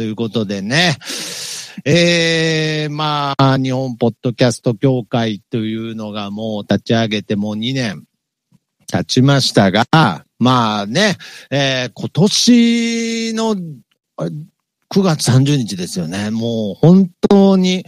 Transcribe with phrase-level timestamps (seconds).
[0.00, 0.96] ということでね。
[1.84, 8.04] ええー、まあ、日本ポッドキャスト協会というのがもう立ち上げてもう2年
[8.86, 9.84] 経ちましたが、
[10.38, 11.18] まあね、
[11.50, 16.30] えー、今年の9月30日ですよね。
[16.30, 17.84] もう本当に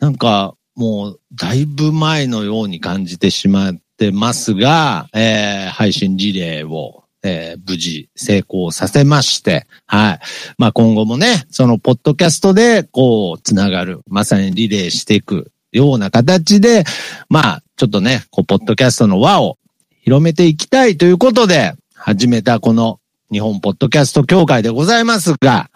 [0.00, 10.20] なんかもうだいぶ前のように感じてしまってますが、えー、配信事例をえー、無事成功させまして、はい。
[10.58, 16.84] まあ今後もね、そのポッドキャストでこう、つながる、まさにリレーしていくような形で、
[17.28, 19.58] まあ、ちょっとね、こう、ポッドキャストの輪を
[20.02, 23.00] 広めていきたいということで、始めたこの
[23.32, 25.70] 日本ポッドキャスト協会でございますが、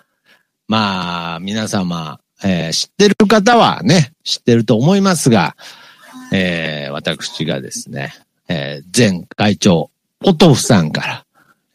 [0.69, 5.57] まあ、皆様、えー、知ってる方はね、知ってると思いますが、
[6.33, 8.13] えー、私がですね、
[8.49, 9.91] えー、前会長、
[10.21, 11.25] ポトフさんから、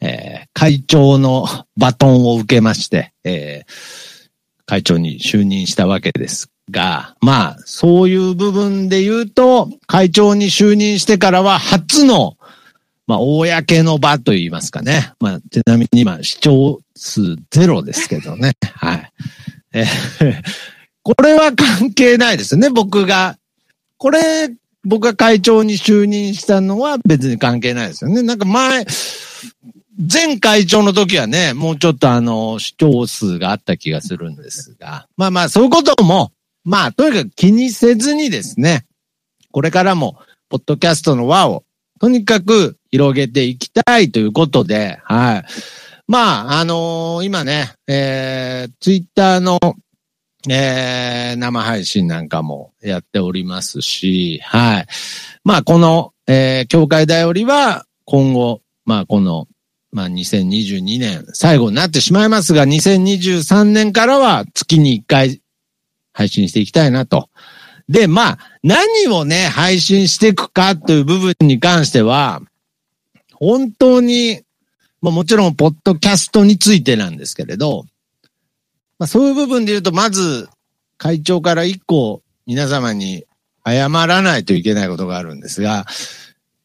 [0.04, 1.46] えー、会長の
[1.78, 12.36] バトンを受けまして、えー、会長に就任したわけですが、まあ、そういう部分で言うと、会長に就任してからは初の、
[13.06, 15.14] まあ、公の場と言いますかね。
[15.20, 18.52] まあ、ちなみに今、視聴数ゼロですけどね。
[18.74, 19.12] はい。
[19.72, 20.42] えー、
[21.02, 23.38] これは関係ないですね、僕が。
[23.96, 24.50] これ、
[24.84, 28.20] 僕が会長に就任したのは別に関係ないですよね。
[28.20, 28.84] なんか前、
[29.96, 36.32] 前会長の時はね、もうちょっとあの、視聴数があった気がするんですが、まあまあ、そういうことも、
[36.64, 38.86] まあ、とにかく気にせずにですね、
[39.52, 41.64] これからも、ポッドキャストの輪を、
[42.00, 45.44] とにかく広げていきたいということで、はい。
[46.08, 49.58] まあ、あのー、今ね、えー、ツイッターの、
[50.50, 54.86] えー、生配信なんかもやっておりますし、はい。
[55.44, 59.46] まあ、この、えー、協会だよりは、今後、まあ、この、
[59.94, 65.40] まあ、2022年最後になってしまいますが、2023年からは月に1回
[66.12, 67.30] 配信していきたいなと。
[67.88, 72.42] で、まあ、何をね、配信していくかという部分に関しては、
[73.34, 74.42] 本当に、
[75.00, 77.84] まあもちろん、ポッドキャストについてなんですけれど、
[78.98, 80.48] まあそういう部分で言うと、まず、
[80.98, 83.26] 会長から一個皆様に
[83.64, 85.86] 謝らないといけないことがあるんですが、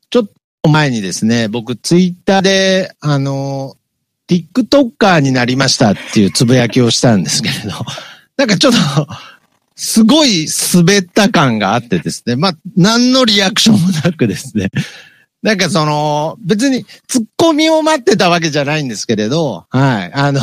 [0.09, 0.29] ちょっ
[0.67, 3.77] 前にですね、僕ツイッターで、あの、
[4.27, 7.71] TikToker になりましたっていうつぶやきをしたんですけれど、
[8.37, 9.07] なんかちょっと、
[9.75, 14.69] すごい滑った感があってですね、まあ、何のリアクションもなくですね、
[15.41, 20.41] なんかその、別にツッコミを待ってたわけじゃないんですけれど、はい、あの、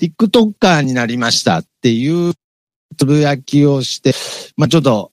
[0.00, 2.32] TikToker になりましたっていう
[2.96, 4.14] つぶやきをして、
[4.56, 5.12] まあ、ちょっと、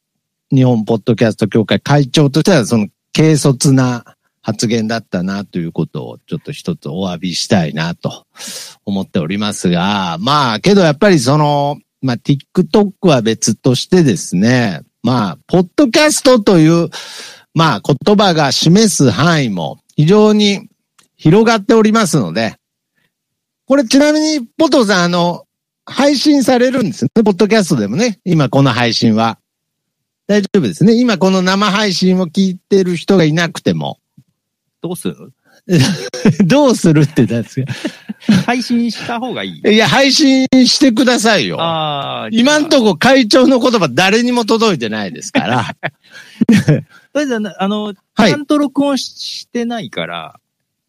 [0.52, 4.13] 日本ポッドキャスト協会会長としては、その軽率な
[4.44, 8.26] 発言だったなということをちょっと一つお詫びしたいなと
[8.86, 16.90] 思っておりますが、まあけどやっぱりその、まあ TikTok は別としてですね、まあ、ポッドキャストという、
[17.54, 20.70] まあ言葉が示す範囲も非常に
[21.16, 22.56] 広がっておりますので、
[23.66, 25.46] これちなみに、ポトさん、あの、
[25.86, 27.10] 配信されるんですね。
[27.24, 28.20] ポッドキャストでもね。
[28.26, 29.40] 今この配信は。
[30.28, 30.94] 大丈夫ですね。
[30.94, 34.00] 今この生配信を聞いてる人がいなくても。
[34.84, 35.32] どうする？
[36.46, 37.62] どうするって言ったんです
[38.28, 38.42] か？
[38.46, 41.58] 配信した方がいいいや、配信してくださいよ。
[41.60, 45.76] あ今んとこ会長の言葉誰にも届いてないですから。
[46.46, 46.82] とり
[47.16, 50.36] あえず、あの、ちゃんと録音してないから。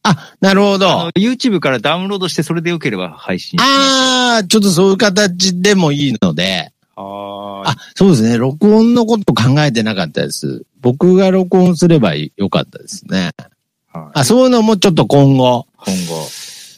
[0.02, 1.10] あ、なるほど。
[1.16, 6.72] YouTube からダウンロードしてそれでよければ配信ああ、ちょっとそういう形でもいいので。
[6.96, 8.36] あ、そうですね。
[8.38, 10.64] 録音のこと考えてなかったです。
[10.80, 13.30] 僕が録音すればよかったですね。
[14.14, 15.66] はい、あ、そういうのもちょっと今後。
[15.76, 16.28] 今後。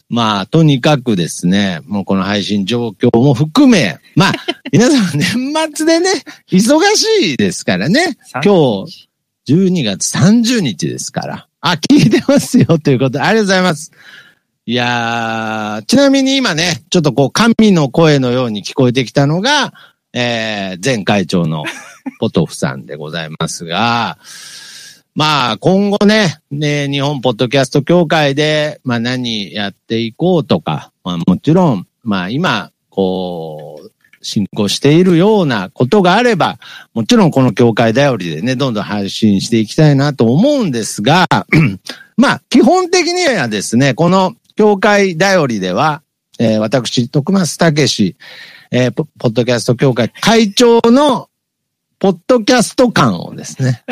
[0.09, 4.33] まあ、とにかくですね、もうこの配信状況も含め、まあ、
[4.73, 6.11] 皆さん年末でね、
[6.51, 8.17] 忙しいですからね。
[8.35, 8.43] 今
[8.87, 9.09] 日、
[9.49, 11.47] 12月30日ですから。
[11.61, 13.91] あ、聞いてますよということで、ありがとうございます。
[14.67, 19.73] いやー、ちなみに今ね、ちょっとこう、神の声のように聞こえてきたのが、
[20.13, 21.65] えー、前会長の
[22.21, 24.19] ポトフさんでございますが、
[25.17, 33.91] まあ、今後ね、ね、日本ポッドキャスト協会で、まあ何やっていこうとか、まあもちろん、まあ今、こう、
[34.21, 36.59] 進行しているようなことがあれば、
[36.93, 41.27] もちろんこの協会頼りでね、どんどん配信していきたいなと思うんですが、
[42.19, 46.03] まあ、基本的にはですね、この協会頼りでは、
[46.39, 48.17] えー、私、徳松武史、
[48.71, 51.31] えー、ポッドキャスト協会会長の
[51.99, 53.83] ポッドキャスト感をですね、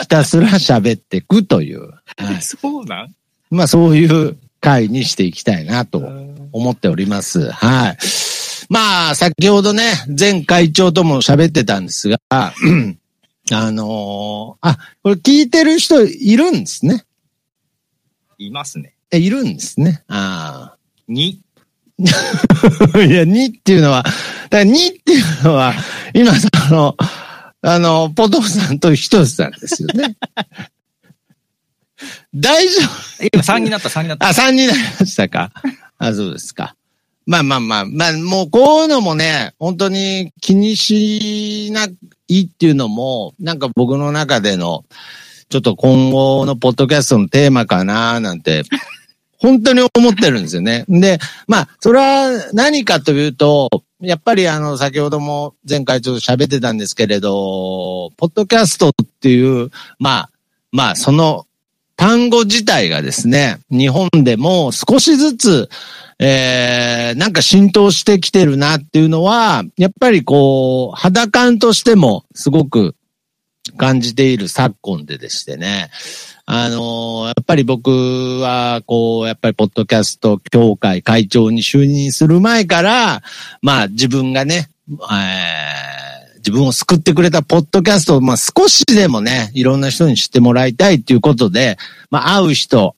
[0.00, 1.90] ひたすら喋っていくという。
[2.16, 3.14] はい、そうなん？
[3.50, 6.02] まあそういう会にしていきたいなと
[6.52, 7.50] 思っております。
[7.50, 7.98] はい。
[8.68, 9.82] まあ、先ほどね、
[10.16, 12.52] 前会長とも喋ってたんですが、あ
[13.50, 17.04] のー、あ、これ聞いてる人いるんですね。
[18.38, 18.94] いますね。
[19.10, 20.04] え、いるんですね。
[20.06, 20.78] ああ。
[21.08, 21.40] に。
[21.98, 24.04] いや、にっていうのは、
[24.50, 25.74] だにっていうのは、
[26.14, 26.96] 今、その、
[27.62, 30.16] あの、ポトフさんとひとつさんですよね。
[32.34, 32.82] 大丈
[33.20, 34.28] 夫今3になった、3になった。
[34.28, 35.52] あ、3になりましたか。
[35.98, 36.74] あ、そうですか。
[37.26, 41.86] まあまあまあ、まあもうこういうのもね、本当に気にしな
[42.28, 44.84] いっていうのも、なんか僕の中での、
[45.50, 48.62] ちょっと今後のポッドキャストのテーマかななんて、
[49.40, 50.84] 本当に思ってるんですよね。
[50.88, 53.68] で、まあ、それは何かというと、
[54.00, 60.30] やっぱりあの、先ほども前回ちょっと喋ってたんですけれど、ポッドキャストっていう、まあ、
[60.72, 61.46] まあ、その
[61.96, 65.68] 単語自体がですね、日本でも少しずつ、
[66.18, 72.94] えー、なんか浸透してきてるなっていうのは、やっぱりこう、肌感としてもすごく
[73.80, 75.88] 感じている昨今ででしてね。
[76.44, 77.90] あの、やっぱり僕
[78.40, 83.22] は、こう、やっぱりポッドキャスト協会会長に就任する前から、
[83.62, 91.78] まあ自分がね、えー、自分を救ってくれたポッドキャストを、まあ少しでもね、いろんな人に知ってもらいたいっていうことで、
[92.10, 92.96] まあ会う人、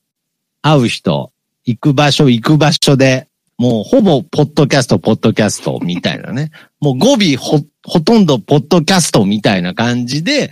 [0.61, 1.31] 会う人、
[1.63, 6.51] 行く場所、行く場所で、もうほぼポッドキャスト、ポッドキャストみたいなね。
[6.81, 10.51] もう語尾ほ、ほとんどポッドキャストみたいな感じで、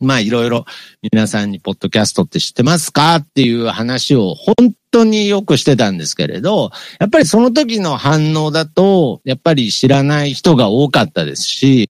[0.00, 0.64] まあいろいろ
[1.12, 11.88] 皆さんにポッドキャストって知ってますかっていう話を本当によくしてたんですけれど、やっぱりその時の反応だと、やっぱり知らない人が多かったですし、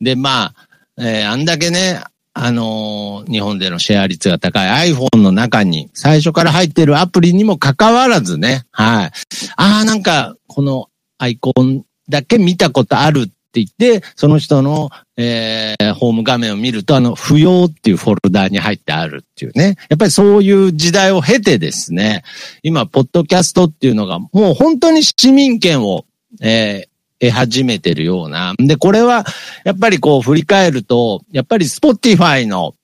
[0.00, 0.54] で、まあ、
[0.98, 2.02] えー、あんだけね、
[2.38, 9.10] あのー、日本でのシェア率が高い iPhone の中に最初から入ってるアプリにもかかわらずね、はい。
[9.56, 10.88] ああ、なんか、この
[11.18, 13.30] アイコンだけ見たことあるっ
[13.60, 19.76] って言って、その人の、えー、ホーム画面を見ると、あの、不要っていうフォルダーに入ってあるっていうね。
[19.88, 22.22] やっぱりそういう時代を経てですね、
[22.62, 26.04] 今、ポッドキャストっていうのが、もう本当に市民権を、
[26.42, 26.88] えー、
[27.18, 28.54] 得始めてるような。
[28.58, 29.24] で、これは、
[29.64, 32.74] やっぱりこう振り返ると、やっぱり Spotify の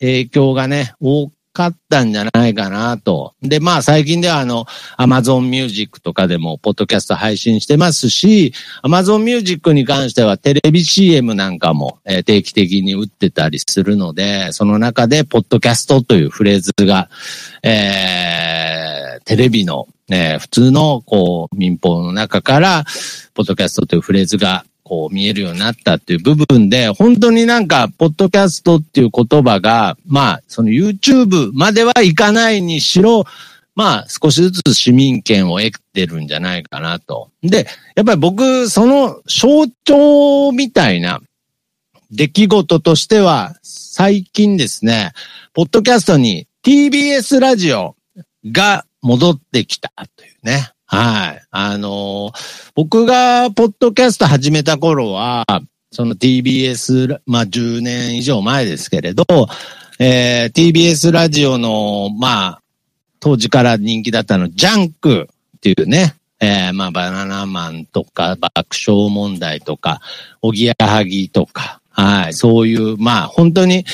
[0.00, 3.34] 影響がね、大かったんじゃないかなと。
[3.42, 4.64] で、まあ最近ではあの、
[4.98, 8.52] Amazon Music とかでもポッドキャスト配信してますし、
[8.82, 17.08] Amazon Music に関してはテレビ CM なんかも、定期的に打ってたりするので、その中でポッドキャストというフレーズが、
[17.62, 22.84] えー、テレビの、ね、普通のこう民放の中から、
[23.34, 33.24] ポッドキャストというフレーズがこう見えるようになったっていう部分で、本当になんか、ポッドキャストっていう言葉が、まあ、その YouTube まではいかないにしろ、
[33.74, 37.30] まあ、少しずつ市民権を得てるんじゃないかなと。
[37.42, 41.22] で、やっぱり僕、その象徴みたいな
[42.10, 45.12] 出来事としては、最近ですね、
[45.54, 47.96] ポッドキャストに TBS ラジオ
[48.44, 50.71] が戻ってきたというね。
[50.92, 51.42] はい。
[51.50, 55.46] あのー、僕がポッドキャスト始めた頃は、
[55.90, 59.24] その TBS、まあ10年以上前ですけれど、
[59.98, 62.62] えー、TBS ラジオの、まあ、
[63.20, 70.02] 当時から人気だったの、ジャンクっていうね、えー、まあ、バナナマンとか、爆笑問題とか、
[70.42, 73.86] おぎやはぎとか、はい、そういう、まあ、本当に、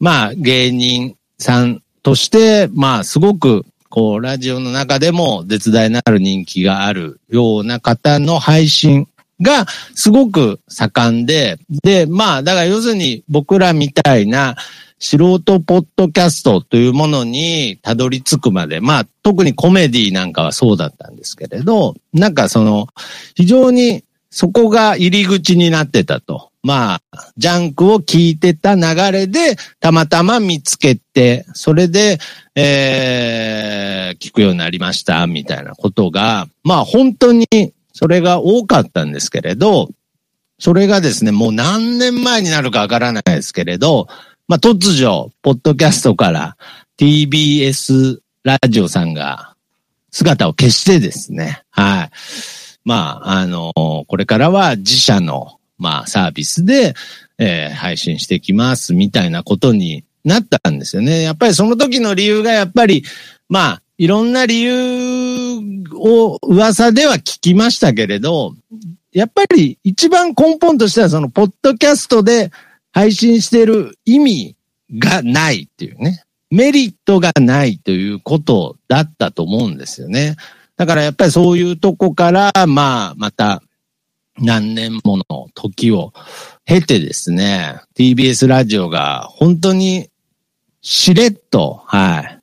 [0.00, 9.08] まあ、芸人さんとして、まあ、すごく、こう、ラジオの中でも絶大なる人気があるような方の配信
[9.40, 14.56] がすごく盛んで、で、まあ、だから要するに僕らみたいな
[14.98, 22.88] 素人ポッドキャストというものにたどり着くまで、まあ、特にコメディなんかはそうだったんですけれど、なんかその、
[23.34, 26.50] 非常にそこが入り口になってたと。
[26.68, 32.18] まあ、ジャンクを聞いてた流れで、たまたま見つけて、それで、
[32.54, 37.46] えー、聞くようになりました、みたいなことが、まあ本当に
[37.94, 39.88] それが多かったんですけれど、
[40.58, 44.06] それがですね、もう何年前になるかわからないですけれど、
[44.46, 46.58] まあ突如、ポッドキャストから
[46.98, 49.54] TBS ラジオさんが
[50.10, 52.10] 姿を消してですね、はい。
[52.84, 56.94] まあ、あの、これからは自社のまあ、サービスで、
[57.38, 61.22] えー、配信してきますみたいなことになったんですよね。
[61.22, 63.04] やっぱりその時の理由がやっぱり、
[63.48, 65.60] まあ、いろんな理由
[65.94, 68.54] を噂では聞きましたけれど、
[69.12, 72.50] やっぱり一番根本としてはそのポッドキャストで
[72.92, 74.56] 配信してる意味
[74.98, 76.24] がないっていうね。
[76.50, 80.36] メリットがないということだったと思うんですよね。
[80.76, 83.62] だからやっぱりそういうとこから、まあ、また、
[84.40, 86.12] 何年もの時を
[86.64, 90.10] 経てですね、TBS ラジオが本当に
[90.80, 92.40] しれっと、はい、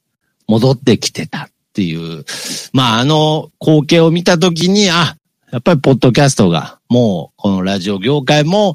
[0.47, 2.25] 戻ってきてたっていう、
[2.73, 5.17] まああの光景を見たときに、あ、
[5.51, 8.73] やっぱりポッドキャストがもうこのラジオ業界も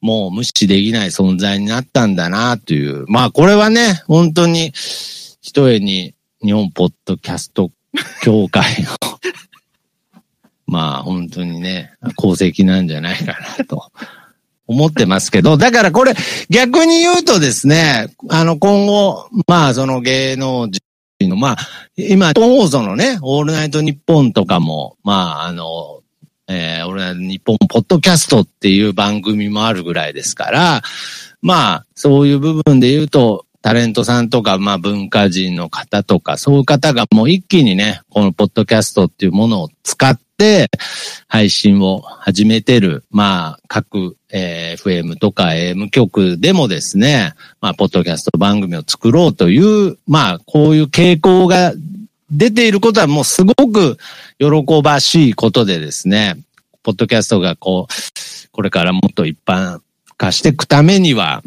[0.00, 3.04] もう無視できない存在になったんだなという。
[3.08, 7.70] まあこれはね、本当に一重に日本ポッドキャスト
[8.22, 9.13] 協会の
[10.74, 13.92] まあ本当にね、功績なんじゃないかなと。
[14.66, 16.14] 思ってますけど、だからこれ
[16.48, 21.56] 逆に言うとですね、あの今後、まあその芸能人の、まあ
[21.96, 26.00] 今、東放送のね、オールナイトニッポンとかも、まああの、
[26.48, 30.82] えー、オールナイトニッポンポッドキャストっていう番組もあるぐらいですから、
[31.42, 40.23] まあそういう部分で言うと、タレントさんとか、まあ文化人の方とか、そういう方がもう一気にね、このポッドキャストっていうものを使って、
[41.28, 51.72] 配信を始めてる、まあ各、えー、FM とか AM 局でもですね、まあポッドキャスト番組を作ろうという、まあこういう傾向が
[52.30, 53.96] 出ていることはもうすごく
[54.38, 56.36] 喜ばしいことでですね、
[56.82, 57.92] ポッドキャストがこう、
[58.52, 59.80] これからもっと一般
[60.16, 61.42] 化していくためには、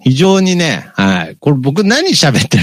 [0.00, 1.36] 非常にね、はい。
[1.40, 2.62] これ僕何喋ってる？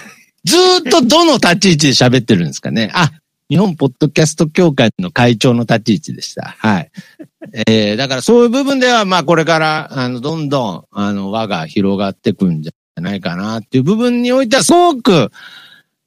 [0.44, 0.56] ず
[0.88, 2.90] っとどの立ち位置で喋ってるんですかね？
[2.94, 3.10] あ、
[3.52, 6.56] 日本ポッドキャスト協会の会長の立ち位置でした。
[6.56, 6.90] はい。
[7.68, 15.30] えー、だからそういう部分では、まあこれから、あの、どんどん、あの、輪が広がってくんじゃないかなっていう部分においては、すごく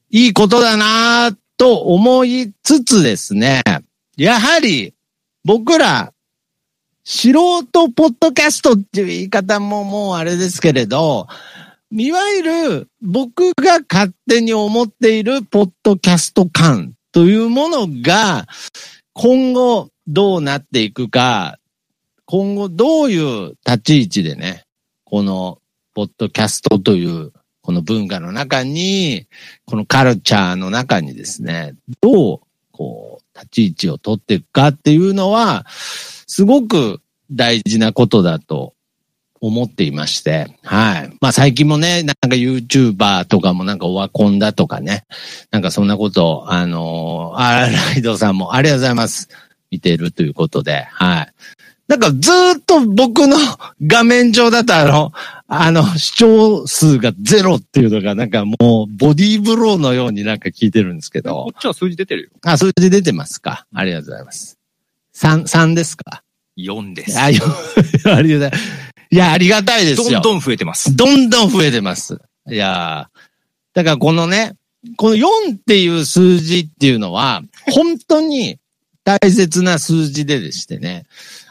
[0.09, 3.61] いいことだなと思いつつですね、
[4.17, 4.95] やはり
[5.43, 6.13] 僕ら
[7.03, 11.27] 素人ポッドキャストっていう言い方ももうあれですけれど、
[11.91, 18.45] いわゆる僕が勝手に思っているポッドキャスト感というものが
[19.13, 21.59] 今後どうなっていくか、
[22.25, 24.65] 今後どういう立ち位置でね、
[25.05, 25.59] この
[25.93, 27.31] ポッドキャストという
[27.61, 29.27] この文化の中に、
[29.65, 32.39] このカルチャーの中にですね、どう
[32.73, 36.99] こう立ち位置を取っていくかっていうのは、すごく
[37.31, 38.74] 大事なことだと
[39.45, 41.09] 思っていまして、はい。
[41.21, 45.05] まあ最近もね、なんか YouTuber とかもなんかオワコンだとかね、
[45.51, 49.29] なんかそんなことを、あのー、あライドさんもありがとうございます。
[49.71, 51.33] 見てるということで、はい。
[51.87, 53.37] なんかずっと僕の
[53.85, 55.11] 画面上だとあの、
[55.47, 61.45] あの、視聴数がゼロっていうのがなんかもうボディーブローのようになんか聞いてるんですけど。
[61.45, 62.29] こっちは数字出てるよ。
[62.43, 63.67] あ、数字出てますか。
[63.73, 64.57] ありがとうございます。
[65.15, 66.23] 3、3ですか
[66.57, 67.19] ？4です。
[67.19, 68.15] あ、4。
[68.15, 68.59] ありがたい。
[69.15, 70.19] いや、ありがたいですよ。
[70.19, 70.93] どんどん増えてます。
[70.93, 72.19] どんどん増えてます。
[72.49, 73.09] いや
[73.73, 74.57] だからこのね、
[74.97, 77.41] この4っていう数字っていうのは、
[77.71, 78.59] 本当に
[79.05, 81.05] 大切な数字ででしてね。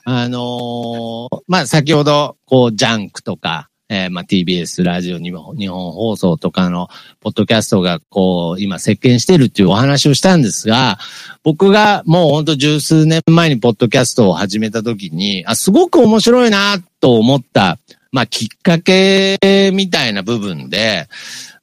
[0.05, 6.89] あのー、まあ、先ほど、こう、ジャンクとか、えー、まあ、TBS ラジオにも日本放送とかの
[7.21, 10.99] ポッドキャストがこう今席巻してるっていうお話をしたんですが、
[11.43, 17.79] 僕がもうほんと十数年前にポッドキャストを始めた時に、あ、すごく面白いなと思った、
[18.11, 19.39] まあきっかけ
[19.75, 21.09] みたいな部分で、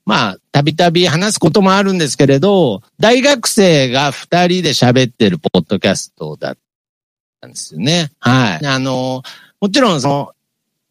[0.06, 6.58] まあ、たびたび話すこともあるんですけれど、大学生が二人で喋ってるポッドキャストだっ
[7.40, 8.12] たんですよね。
[8.20, 8.66] はい。
[8.66, 9.22] あの、
[9.60, 10.32] もちろんその、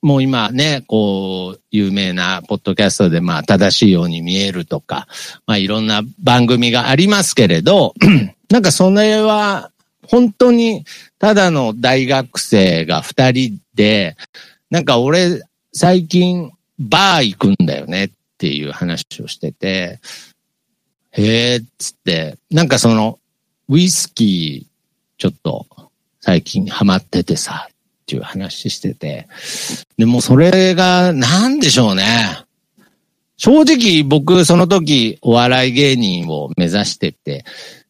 [0.02, 5.06] もう今ね、こう、有名なポッドキャストでまあ正しいように見えるとか、
[5.46, 7.94] まあいろんな番組がありますけれど、
[8.50, 9.70] なんかそれは
[10.06, 10.84] 本当に
[11.18, 14.16] ただの大学生が二人で、
[14.70, 15.42] なんか俺
[15.72, 20.00] 最近バー行くんだよねっていう話をしてて、
[21.12, 23.18] へえ、っつって、なんかその、
[23.68, 24.70] ウイスキー
[25.18, 25.66] ちょっと
[26.20, 27.68] 最近ハマっててさ、
[28.10, 29.28] っていう話してて。
[29.96, 32.04] でもそれが、なんでしょうね。
[33.36, 37.44] 正直僕その時お笑い芸人を目指してて、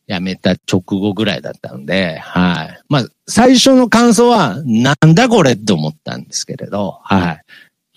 [0.07, 2.81] 辞めた直後ぐらいだったので、はい。
[2.89, 7.43] まあ、最初の感想は、なんだこれって思ったんですけれど、はい。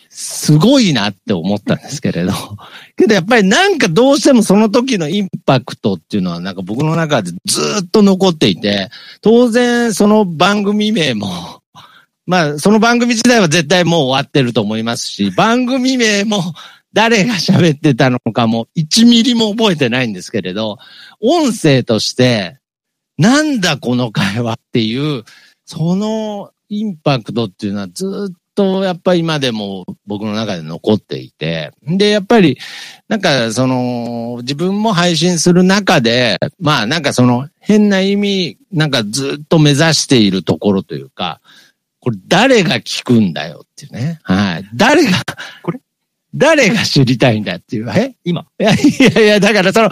[0.09, 2.31] すごいなって思ったんですけれど。
[2.95, 8.89] けどやっぱりなんかどうしてもその時のインパクトっていうのはなんか僕の中でずっと残っていて、
[9.21, 11.62] 当然その番組名も
[12.25, 16.41] まあ、その番組自体は絶対もう終わってると思いますし、番組名も
[16.93, 20.77] 誰が喋ってたのかも1ミリも覚えてないんですけれど、
[21.19, 22.59] 音声として、
[23.17, 25.23] なんだこの会話っていう、
[25.65, 32.57] そのインパクトっていうのはずっとやっぱり今でも僕の中で残っていて、で、やっぱり、
[33.07, 41.41] なんかその、自分も配信する中で、まあなんかその変な意味、なんかずっと目指しているところというか、
[42.03, 44.19] これ誰が聞くんだよっていうね。
[44.23, 44.69] はい。
[44.75, 45.11] 誰が、
[45.61, 45.79] これ？
[46.35, 47.89] 誰が知りたいんだっていう。
[47.95, 48.17] え？
[48.25, 48.45] 今？
[48.59, 48.77] いやい
[49.15, 49.89] やいや、だからその、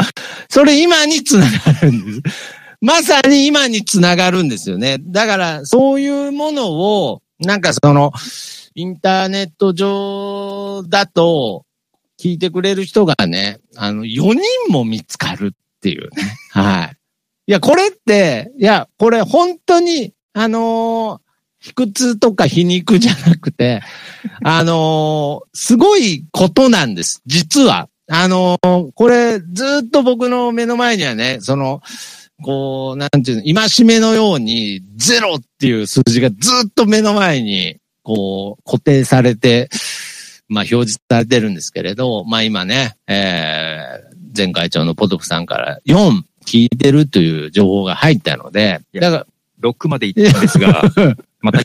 [0.50, 2.76] それ今につながるんです。
[2.82, 4.98] まさに今につながるんですよね。
[5.00, 8.12] だからそういうものを、なんかその、
[8.76, 11.66] インターネット上だと、
[12.20, 16.36] 聞いてくれる人がね、あの、4人も見つかるっていうね。
[16.52, 16.98] はい。
[17.48, 21.31] いや、これって、いや、これ本当に、あのー、
[21.62, 23.82] 卑屈とか皮肉じゃなくて、
[24.44, 27.22] あのー、すごいことなんです。
[27.26, 27.88] 実は。
[28.10, 31.82] あのー、これ、ずっと僕の目の前にはね、その、
[32.42, 36.36] こう、なんていうの、今めのように、ゼロっていう数字がず
[36.68, 39.70] っと目の前に、こう、固定されて、
[40.50, 49.28] まあ、表示されてるんですけれど、まあ今ね、えー、前会長のポトフさんから4聞いてるという情報が入ったので、だから、
[49.62, 50.82] 6まで行ったんですが、
[51.42, 51.62] また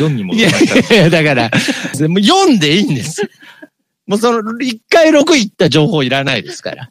[0.00, 0.94] 4に戻りました。
[0.94, 3.22] いやいや、だから、もう4でいいんです。
[4.06, 6.90] もうその、1回6行った情報いらないですから。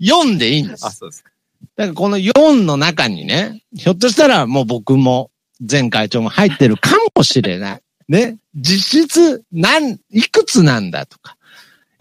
[0.00, 0.86] 4でいいんです。
[0.86, 1.30] あ、そうですか。
[1.76, 5.30] だからこの4の中にね、ひょっとしたらもう僕も
[5.68, 7.80] 前会長も入ってるかもしれない。
[8.08, 8.38] ね。
[8.54, 11.36] 実質、なん、いくつなんだとか。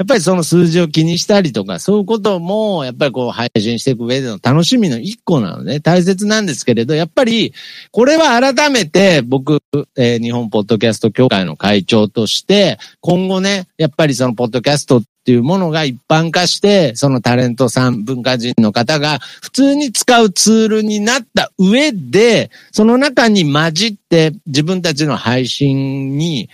[0.01, 7.53] やっぱりその数字を気にしたりとか、そういうことも、やっぱりこう配信していく上での楽しみの一個なので、大切なんですけれど、やっぱり、
[7.91, 9.61] これは改めて僕、
[9.95, 26.49] えー、日本ポッドキャスト協会の会長として、今後ね、やっぱりそのポッドキャストっていうものが一般化して、そのタレントさん、文化人の方が普通に使うツールになった上で、その中に混じって自分たちの配信に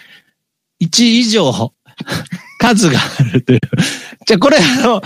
[0.81, 1.71] 1以上
[2.57, 3.61] 数があるという。
[4.25, 5.01] じゃこれあの、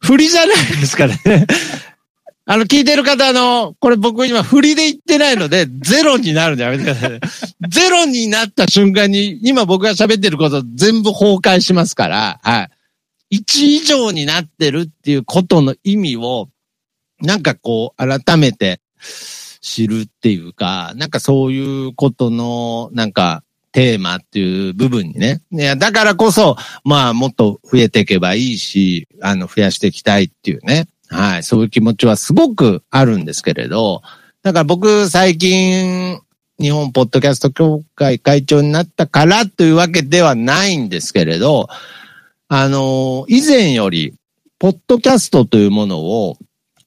[0.00, 1.46] 振りじゃないですかね。
[2.46, 7.20] あの、聞いてる方の、これ僕今振りで言ってないので、ゼロになるんでやめてください。
[7.68, 12.68] ゼロになった瞬間に、今僕が喋ってること全部崩壊しますから、は
[13.30, 13.36] い。
[13.38, 13.42] 1
[13.76, 16.48] 以上になってるっていうことの意味を、
[17.20, 18.80] なんかこう、改めて
[19.60, 25.42] 知るっていうか、なんかそういうことの、なんか、テーマっていう部分にね。
[25.52, 30.88] いや、だからこそ、まあ、もっと増えていけばいいし、あの、増やしていきたいっていうね。
[31.08, 31.42] はい。
[31.42, 34.02] そういう気持ちはすごくあるんですけれど、
[34.42, 36.20] だから僕、最近、
[36.60, 41.68] 日本ポッドキャスト協会会長になったからというわけではないんですけれど、
[42.48, 44.14] あの、以前より、
[44.58, 46.36] ポッドキャストというものを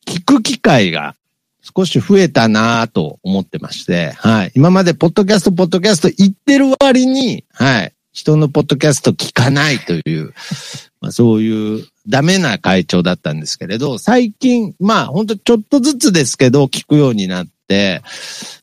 [0.06, 1.16] 聞く機会が
[1.64, 4.52] 少し増えたなぁと思ってまして、はい。
[4.54, 7.94] 今までポッドキャスト、ポッドキャスト言ってる割に、はい。
[8.12, 10.34] 人のポッドキャスト聞かないという、
[11.02, 18.02] まあそういうダメな会長だったんですけれど、最近、まあ本当ちょっとずつですけど聞くようになって、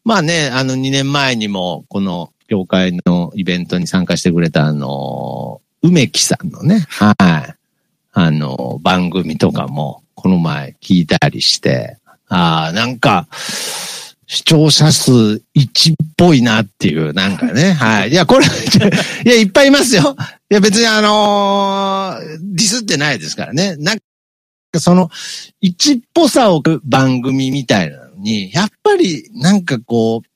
[0.04, 7.54] まあね、あの2年前にもこの協会のイベントに参加してくれたあの、梅木さんのね、はい。
[8.12, 11.96] あの、番組とかもこの前聞いたりして、
[12.30, 13.26] ああ、なんか、
[14.26, 17.72] 視聴者数1っぽいなっていう、なんかね。
[17.78, 18.10] はい。
[18.10, 20.16] いや、これ、いや、いっぱいいますよ。
[20.48, 23.74] いや、別にあのー、ディスってないですからね。
[23.76, 23.98] なん
[24.72, 25.10] か、その、
[25.64, 30.30] 1っぽさを番組みたいなのに、やっぱり、なんかこう、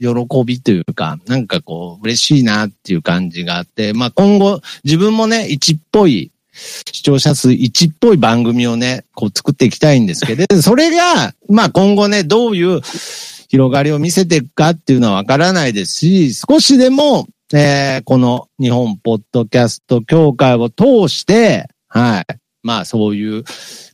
[0.00, 6.32] 喜びというか、なんかこう、嬉しいなっていう感じがあって、まあ今後、自分もね、1っぽい
[6.92, 12.80] 視聴者数1っぽい番組をね、こう作っていきたいんですけど、それが、まあ今後ね、どういう
[13.48, 22.26] 広がりを見せていくかっていうのはわからないですし、少しでも、えー、この日本ポッドキャスト協会を通して、はい。
[22.62, 23.44] まあそういう、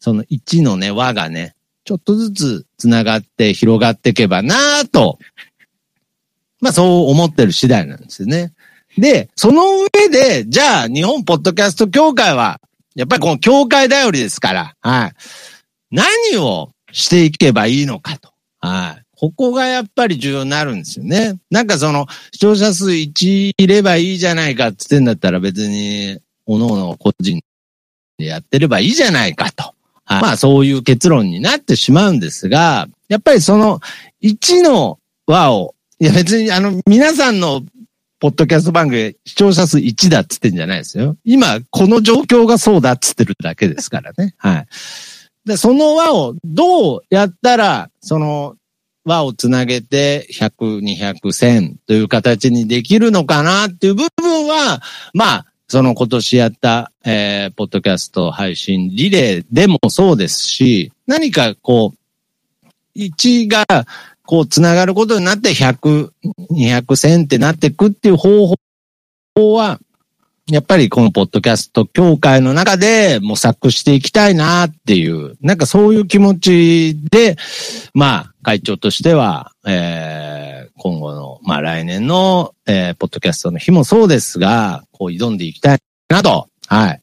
[0.00, 5.18] その1のね、輪がね、ちょっとずつ繋がって広がっていけばなぁと、
[6.60, 8.52] まあそう思ってる次第なんですよね。
[8.98, 12.60] で、その上で、じゃあ、日本ポッドキャスト協会は、
[12.94, 15.12] やっぱりこの協会頼りですから、はい。
[15.90, 18.30] 何をしていけばいいのかと。
[18.60, 19.04] はい。
[19.16, 21.38] ここがやっぱり重要になるんですよね。
[21.50, 27.40] なんかその、視聴者数1いればいいじゃないかって言ってんだったら別に、おのおの個人
[28.18, 29.74] でやってればいいじゃないかと。
[30.04, 33.80] はい、まあそういう結論になってしまうんですが、やっぱりその
[34.22, 37.62] 1の輪を、いや別にあの皆さんの
[38.24, 41.18] ポッドキャスト番組、視聴者数1だっつってんじゃないですよ。
[41.26, 44.34] 今、この状況がそうだっつってるだけですからね。
[44.40, 44.66] はい。
[45.44, 48.56] で、その輪をどうやったら、その、
[49.04, 54.80] 輪をつなげて100、200、1000という形にできるのかなっていう部分は、
[55.12, 63.66] まあ、その今年やった、えー、ポッドキャスト配信リレーでもそうですし、何かこう、1が
[64.26, 66.10] こう繋がることになって100、
[66.50, 68.54] 200、千ってなっていくっていう方
[69.36, 69.78] 法は、
[70.50, 77.36] やっぱりこのポッドキャスト協会の中で模索していきたいなっていう、なんかそういう気持ちで、
[77.94, 85.78] まあ、会長としては、えー、今後の、まあ来年の、えー、ポッドキャストの日もそうですが、こう挑んでいきたい
[86.10, 87.02] なと、はい、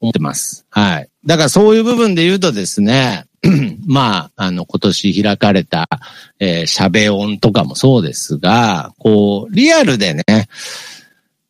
[0.00, 0.66] 思ってます。
[0.70, 1.08] はい。
[1.24, 3.26] だからそういう部分で言うとですね、
[3.86, 5.88] まあ、あの、今年開かれた、
[6.38, 10.24] えー、喋音とかもそうですが、こう、リアルでね、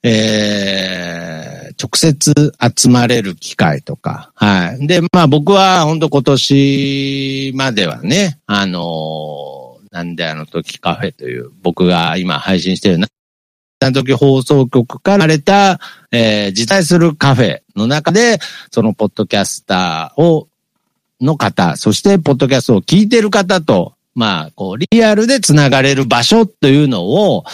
[0.03, 4.87] えー、直接集まれる機会とか、はい。
[4.87, 13.07] で、まあ僕は本当今年まではね、あのー、なんであの時カフェという僕が今配信してるな、
[13.81, 15.79] あの時放送局かられた、
[16.11, 18.39] えー、自体するカフェの中で、
[18.73, 20.49] そのポッドキャスターを、
[21.23, 27.45] の方、そしてポッドキャストを聞いてる方と、まあ、こう、リアルで繋がれる場所というのを、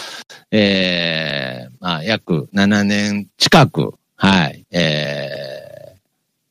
[0.50, 5.30] ええー、まあ、約7年近く、はい、え
[5.94, 5.98] えー、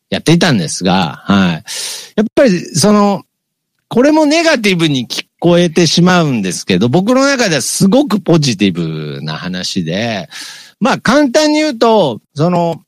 [0.10, 1.64] やっていたんですが、はい。
[2.16, 3.24] やっぱり、その、
[3.90, 10.30] これもネガティブに聞こえてしまうんですけど、僕の中ではすごくポジティブな話で、
[10.80, 12.82] まあ、簡単に言うと、その、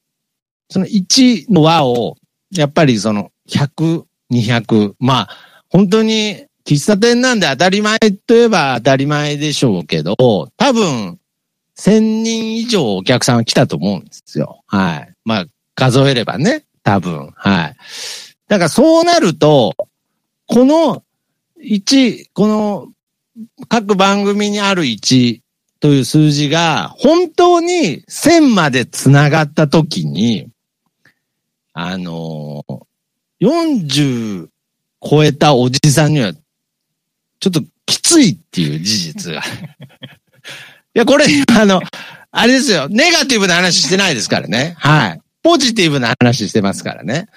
[0.69, 2.15] その1の和を、
[2.51, 5.29] やっぱりその100、200、まあ、
[5.69, 10.15] 本当に喫茶店なんで当たり前といえば当たり前でしょうけど、
[10.57, 11.19] 多分、
[11.77, 14.63] 1000人以上お客さんは来たと思うんですよ。
[14.67, 15.13] はい。
[15.23, 17.31] まあ、数えればね、多分。
[17.35, 17.75] はい。
[18.47, 19.75] だからそうなると、
[20.47, 21.03] この
[21.63, 22.87] 1、この
[23.67, 25.41] 各番組にある1
[25.79, 30.49] という数字が本当に1000まで繋がったときに、
[31.73, 32.65] あの
[33.41, 34.47] 40
[35.01, 39.41] 超えたおじさんにはちょっときついっていう事実が。
[39.41, 39.43] い
[40.93, 41.25] や、これ、
[41.59, 41.81] あの、
[42.31, 42.87] あれですよ。
[42.89, 44.75] ネガティブな話してないですからね。
[44.77, 45.21] はい。
[45.41, 47.27] ポジティブな話してますからね。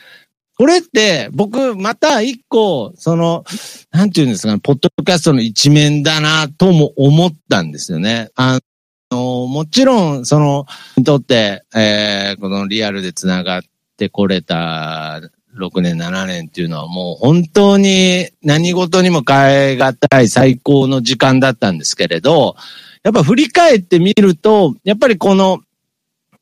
[0.58, 3.44] これって、僕、また一個、その、
[3.90, 8.30] なんていうんですかね、ポッドキャストの一面だな、とも思ったんですよね。
[8.34, 8.60] あ
[9.10, 13.62] の、もちろん、その、にとって、えー、このリアルで繋がっ
[13.96, 15.20] てこれた
[15.56, 22.56] 6年、7年っていうのはもう本当に何事にも変え難い最高の時間だったんですけれど、
[23.02, 25.60] やっぱ振り返ってみると、やっぱりこの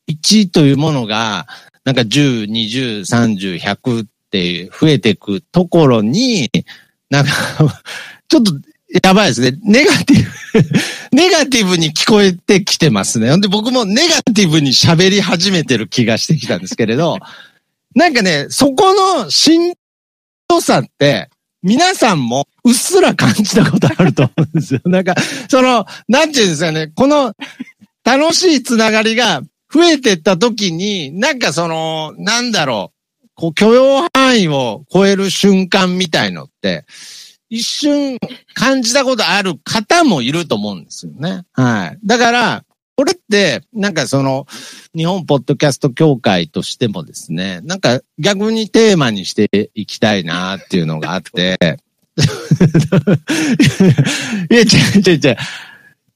[0.09, 1.47] 1というものが、
[1.83, 6.49] なんか10、20、30、100って増えていくところに、
[7.09, 7.31] なんか
[8.27, 8.53] ちょっと
[9.03, 9.57] やばいですね。
[9.63, 10.69] ネガティブ
[11.15, 13.29] ネガティブに聞こえてきてますね。
[13.29, 17.17] ほんで僕もネガティブに喋り始めてる気がしてきたんですけれど、
[17.95, 19.73] なんかね、そこのしん
[20.47, 21.29] どさって、
[21.63, 24.81] 皆さんもうっすら感じたことあると思うんですよ。
[24.89, 25.15] なんか、
[25.49, 27.33] その、なんていうんですかね、この
[28.03, 32.91] 楽しいつながりが増えてった時に、なんかその、なんだろ
[33.23, 36.85] う、こう許容範囲を超える瞬間みたいのって、
[37.49, 38.17] 一瞬
[38.53, 41.43] 感じたことある方もいると思うんですよね。
[41.53, 41.99] はい。
[42.03, 42.63] だから、
[42.95, 44.45] これって、なんかその、
[44.95, 51.57] 日本ポッドキャスト協会としてもですね、なんか逆にテーマにしていきたいなっていうのがあって、
[54.51, 54.63] いや、違
[54.97, 55.37] う違う違う。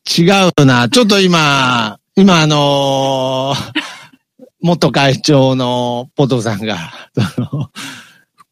[0.08, 0.90] 違うな。
[0.90, 6.78] ちょっと今、今あのー、元会長のポトさんが、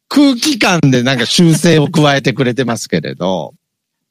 [0.08, 3.54] 空気感でなんか修正を加えてくれてますけれど、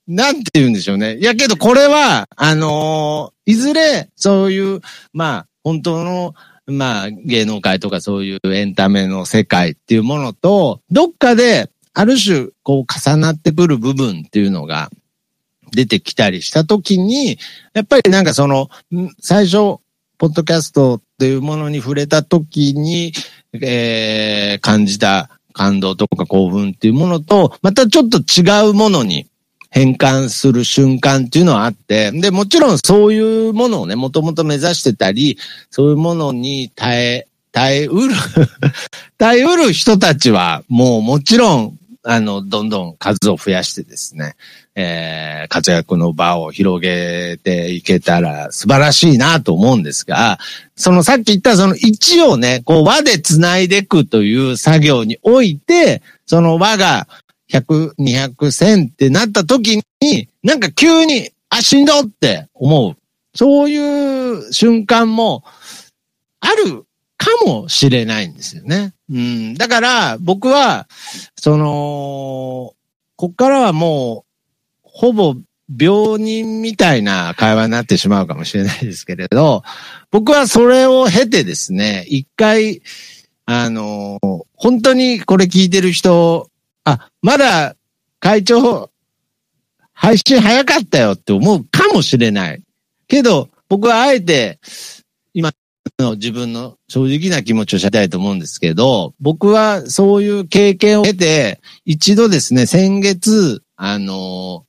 [0.09, 1.17] なんて言うんでしょうね。
[1.17, 4.81] いやけどこれは、あのー、いずれ、そういう、
[5.13, 6.35] まあ、本当の、
[6.67, 14.91] まあ、芸能界とかそういうエンタメの世界っていうものと、どっかで、ある種、こう重なってくる部分っていうのが
[15.73, 17.39] 出てきたりしたときに、
[17.75, 18.71] やっぱりなんかその、
[19.21, 19.79] 最初、
[20.19, 23.13] ポッドキャストっていうものに触れたときに、
[23.55, 29.27] えー、感じた感動とか興奮っていうものと、またちょっと違うものに
[29.73, 35.39] 変換する瞬間っていうのはあって、で、もちろんそういうものをね、もともと目指してたり、
[35.71, 38.15] そういうものに耐え、耐えうる
[39.17, 44.35] 耐えうる人たちは、もうもちろん、あの、どんどん数を増やしてですね、
[44.75, 50.39] えー、活躍の場を広げていけたら素晴らしいなと思うんですが、
[50.77, 57.07] そのさっき言ったその1をね、こう輪で繋いでいくという作業において、その輪が
[57.53, 62.97] 100、200、1000ってなった時に、なんか急に、あ、しんどって思う。
[63.35, 65.45] そういう瞬間も
[66.41, 66.87] ある
[67.17, 68.95] かもしれないんですよね。
[69.11, 69.55] うん。
[69.55, 70.89] だから僕は、
[71.37, 72.75] その、
[73.17, 74.33] こっからはもう、
[74.83, 75.35] ほぼ
[75.79, 79.63] 病人みたいな会話になってしまうかもしれないですけれど、
[80.11, 82.83] 僕はそれを経てですね、一回、
[83.47, 84.19] あの、
[84.55, 86.49] 本当にこれ聞いてる人、
[86.85, 87.77] あ、まだ
[88.21, 88.91] 会長、
[89.93, 92.63] 配信早かったよって思うかもしれない。
[93.09, 94.59] けど、僕はあえて、
[95.35, 95.53] 今
[95.99, 104.65] の自分の正直な気持ちをしたいと思うんですけど、僕はそういう経験を経て、一度ですね、先月、あの、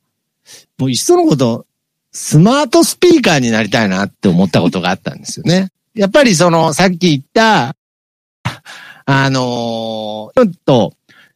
[0.78, 1.66] もういっそのこと、
[2.12, 5.70] スマートスピーカーになりたいなって思ったことがあったんですよね。
[5.94, 7.76] やっぱりその、さっき言った、
[9.06, 10.94] あのちょっと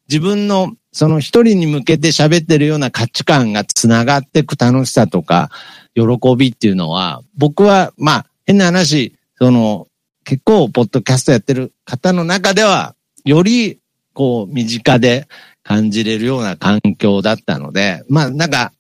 [0.08, 5.50] 自分のその一人に向けて喋ってるような価値観がつながっていく楽しさとか、
[5.94, 6.04] 喜
[6.36, 9.88] びっていうのは、僕は、まあ、変な話、その、
[10.24, 12.94] 結構、ポッドキャストやってる方の中では、
[13.24, 13.80] より、
[14.14, 15.28] こう、身近で
[15.62, 18.72] 感じれるような環境だったので、まあ、なんか、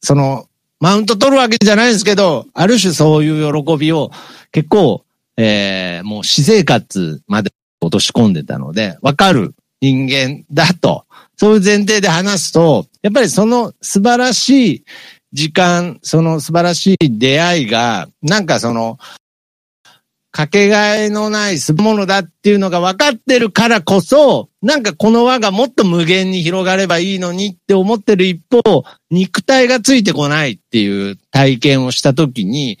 [0.00, 0.46] その、
[0.80, 4.10] マウント取るわけじゃないですけど、ある種そういう喜びを
[4.52, 5.04] 結構、
[5.36, 11.04] えー、もう私生活まで落とし込んでたので、わかる人間だと、
[11.36, 14.84] そういう前提で話すと、やっぱりその素晴らしい
[15.32, 18.98] 時間、その素晴らしい出会いが、なんかその、
[20.30, 32.78] かけがえのないすものだっていうのが分かってるからこそ、なんかこの輪がもっと無限に広がればいいのにって思ってる一方、肉体がついてこないっていう体験をしたときに、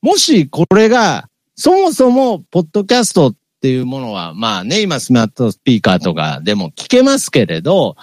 [0.00, 7.96] もしこれが、そもそも、ポッドキャストっていうものは、まあね、今スマートスピーカーとかでも聞けますけれど、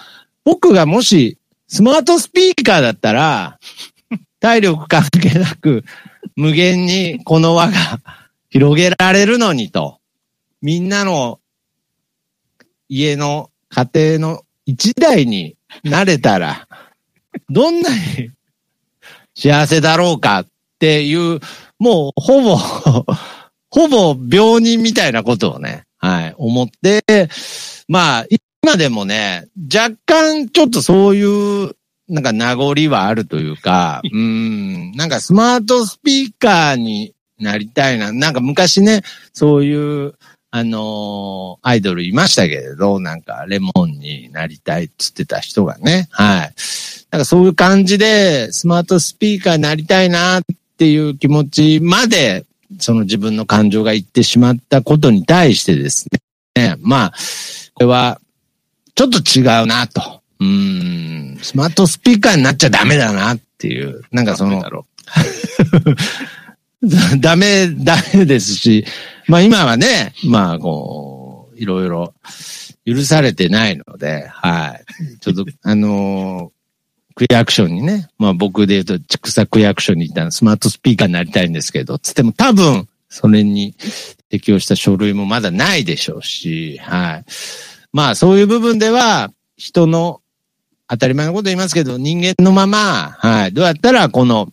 [0.44, 3.60] 僕がもしスマートスピーカーだったら、
[4.42, 5.86] 体力関係なく
[6.36, 8.00] 無限にこの輪が
[8.50, 10.00] 広げられるのにと、
[10.64, 11.40] みんなの
[12.90, 16.68] 家の家庭の一台になれたら、
[17.52, 18.32] どんなに
[19.36, 20.48] 幸せだろうかっ
[20.80, 21.40] ていう、
[21.78, 22.58] もうほぼ
[23.72, 27.30] ほぼ病人みたいなことをね、はい、思って、
[27.88, 28.26] まあ、
[28.64, 31.76] 今でもね、若干ちょっとそういう、
[32.10, 38.12] なんか名残はあるというか、 うん、なんかスマートスピーカーになりたいな。
[38.12, 39.04] なんか昔ね、
[39.34, 40.16] そういう、
[40.52, 46.54] あのー、アイドルいましたけれど、なんかレモンになりたいっつってた人がね、はい。
[47.10, 50.44] なんかそういう感じで、スマートスピーカーになりたいなっ
[50.78, 52.46] ていう気持ちまで、
[52.80, 56.08] その自分の感情が言ってしまったことに対してです
[56.56, 57.14] ね、まあ、
[57.74, 58.20] これは、
[58.96, 60.22] ちょっと違うなと。
[60.40, 64.64] うん、スマートスピーカーになっちゃダメだなっていう、なんかその、
[67.20, 68.86] ダメ、 ダメですし、
[69.28, 72.16] まあ今はね、まあこう、いろいろ
[72.86, 75.18] 許されてないので、はい。
[75.20, 76.61] ちょっと、あのー、
[77.16, 83.76] 区役所にね、まあ僕で言うと、畜産区役所に行ったらスマートスピーカーになりたいんですけど、つっても多分、それに
[84.30, 87.26] 適用した書類もまだないでしょうし、はい。
[87.92, 90.22] まあそういう部分では、人の
[90.88, 93.54] 当たり前のこと言いますけど、人間のまま、はい。
[93.54, 94.52] どうやったらこの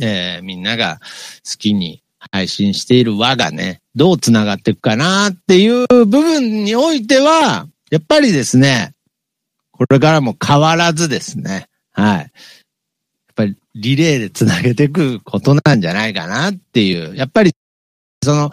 [0.00, 1.00] えー、みんなが
[1.44, 8.92] 好きに配信している輪がね、どう繋がっていくかなっていう部分においては、やっぱりですね、
[9.72, 11.67] これからも変わらずですね、
[11.98, 12.18] はい。
[12.18, 12.28] やっ
[13.34, 17.16] ぱりリレーで繋げていくことなんじゃないかなっていう。
[17.16, 17.52] やっぱり、
[18.22, 18.50] その、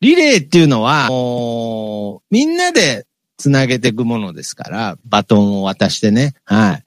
[0.00, 6.34] リレーっていうのは、もう、みんなで繋げていくものですから、バトンを渡してね。
[6.44, 6.80] は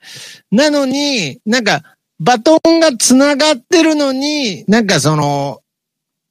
[0.51, 0.55] い。
[0.55, 1.83] なのに、なんか、
[2.19, 5.61] バトンが繋がってるのに、なんかその、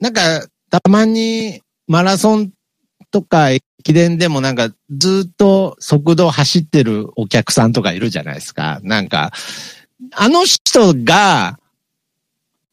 [0.00, 2.52] なんか、たまにマラソン
[3.10, 8.80] とか駅伝でもなんかずっと速度走ってるお客さんとかいるじゃないですか。
[8.82, 9.32] なんか、
[10.12, 11.58] あの人が、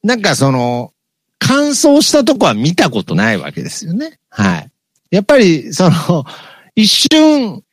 [0.04, 0.94] なんかその、
[1.40, 4.20] 乾燥したとこは見たことないわけですよね。
[4.30, 4.72] はい。
[5.12, 6.26] やっぱり、その、
[6.76, 7.64] 一瞬、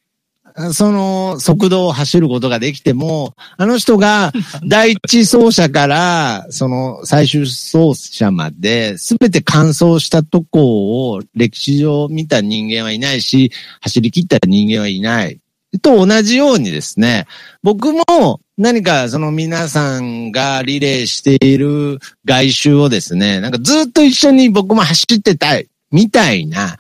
[0.73, 4.33] その速度を走ることができても、あの人が
[4.65, 15.41] 第一走者からその最終走者まで全て完走したとこを歴史上見た人間はいないし、走り切った人間はいない。
[15.83, 17.27] と同じようにですね、
[17.65, 26.77] 僕も何かその皆さんがリレーしている外周をですね、なんかずっと一緒に僕も走ってたい、みたいな、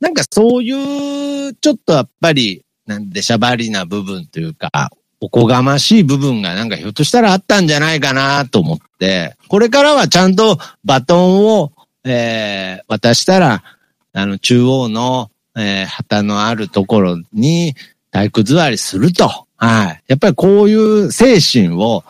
[0.00, 11.72] なんかそういうちょっとやっぱりなんでしゃばりな部分というか、おこがましい部分がなんかひょっとしたらあったんじゃないかなと思って、これからはちゃんとバトンを、
[12.02, 13.62] えー、渡したら、
[14.12, 17.76] あの、中央の、えー、旗のあるところに
[18.10, 19.46] 体育座りすると。
[19.56, 20.02] はい。
[20.08, 22.02] やっぱりこういう精神を、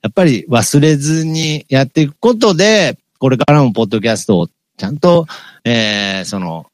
[0.00, 5.26] やっぱり忘れずにやっていくことで、これからもポッドキャストをちゃんと、
[5.64, 6.66] えー、その、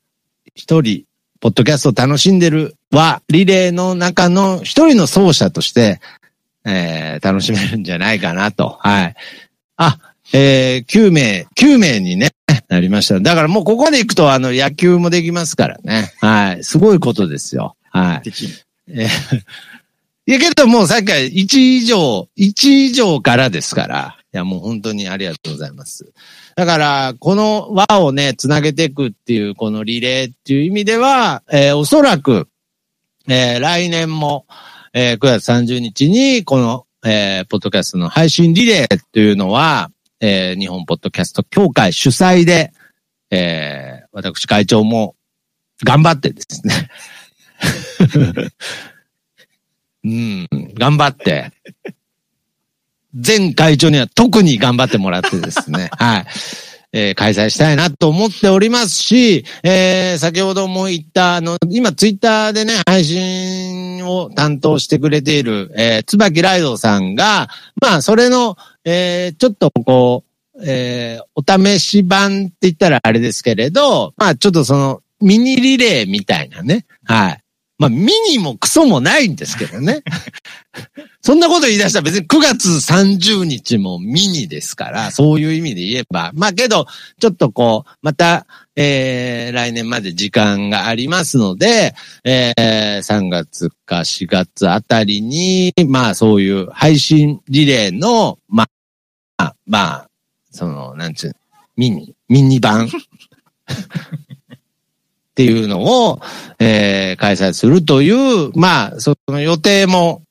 [0.55, 1.05] 一人、
[1.41, 6.01] ポッドキャストを楽しんでるは、リレーの中の一人の奏者として、
[6.65, 8.79] えー、楽しめるんじゃないかなと。
[8.81, 9.15] はい。
[9.77, 9.99] あ、
[10.33, 12.31] えー、9名、9名にね、
[12.69, 13.19] なりました。
[13.21, 16.13] だからもうここまで行くと、あの、野球もできますからね。
[16.21, 16.65] はい。
[16.65, 17.77] すごいことですよ。
[17.91, 18.31] はい。
[18.91, 19.39] えー、
[20.27, 24.15] いやけどもうさっきから1以上、1以上からですから。
[24.35, 26.13] いやもう本当にありがとうございます。
[26.55, 32.49] だから、この輪をね、つなげていくっていう、このリレーっていう意味では、えー、おそらく、
[33.29, 34.47] えー、来年も、
[34.95, 42.73] えー、9月30日に、この、えー、ポッドキャストの配信リレーというのは、えー、日本ポッドキャスト協会主催で、
[43.31, 45.15] えー、私会長も
[45.85, 46.91] 頑張ってですね。
[50.05, 51.53] うん、頑張って、
[53.13, 55.91] 前会長には特に頑張ってもらってですね。
[55.93, 56.27] はい。
[56.93, 67.49] えー、開催したいなと思っておりますし、えー、先ほども言った、あの、今ツイッターでね、配信を担当してくれている、えー、椿ライドさんが、
[67.81, 70.25] まあ、それの、えー、ちょっとこ
[70.55, 77.43] う、えー、お試し版って言ったらあれですけれど、まあ、ちょっとその、ミニリレーみたいなね、はい。
[77.79, 80.03] まあ、ミニもクソもないんですけどね。
[81.23, 86.33] そんなこと言い出したら別に9月30日もミニですから、そういう意味で言えば。
[86.35, 86.87] まあけど、
[87.21, 98.67] ちょっとこう、また、えー、来年まで時間がありますので、えー、3月か4月あたりに、まあそういう配信リレーの、ま
[99.37, 100.09] あ、まあ、
[100.51, 101.37] その、なんちゅう、
[101.77, 102.89] ミニ、ミニ版
[105.39, 106.21] っていうのを、
[106.59, 110.23] えー、開催するという、まあ、その予定も、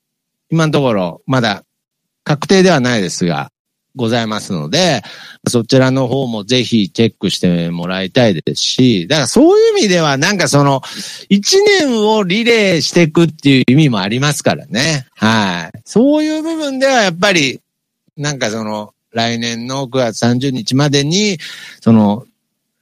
[0.50, 1.64] 今のところ、まだ
[2.24, 3.50] 確定ではないですが、
[3.96, 5.00] ございますので、
[5.48, 10.82] そちらの方もぜひチェックしてもらいたいですし、だからそういう意味ではなんかその、
[11.30, 15.06] 一年をリレーしていくっていう意味もありますからね。
[15.14, 15.80] はい。
[15.86, 17.62] そういう部分ではやっぱり、
[18.18, 21.38] なんかその、来年の9月30日までに、
[21.80, 22.26] その、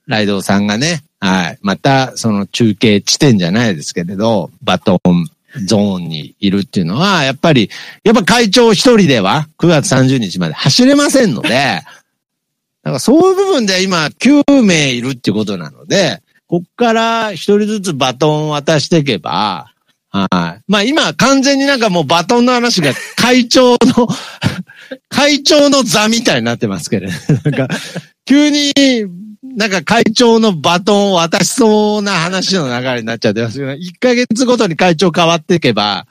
[0.07, 1.59] ライドさんがね、はい。
[1.61, 5.27] また、その中継地点じゃないですけれど、バトン
[5.65, 7.69] ゾーンにいるっていうのは、やっぱり、
[8.05, 11.49] やっぱ会長一人では9月30日まで走れませんので、
[12.85, 19.73] だからそういう部分で今9名いるっていうことなので、こっから一人ずつバトンを渡していけば、
[20.11, 20.29] は
[20.61, 20.63] い。
[20.69, 23.79] まあ今完全になんかもうバトンの話が会長の
[25.11, 27.09] 会長の座みたいになってますけど、
[27.45, 27.69] なんか
[28.25, 28.73] 急に
[29.43, 36.07] なんか会長のバトンを渡しそうな話の流れになっちゃってますけど、1ヶ月ごとに会長変わっていけば、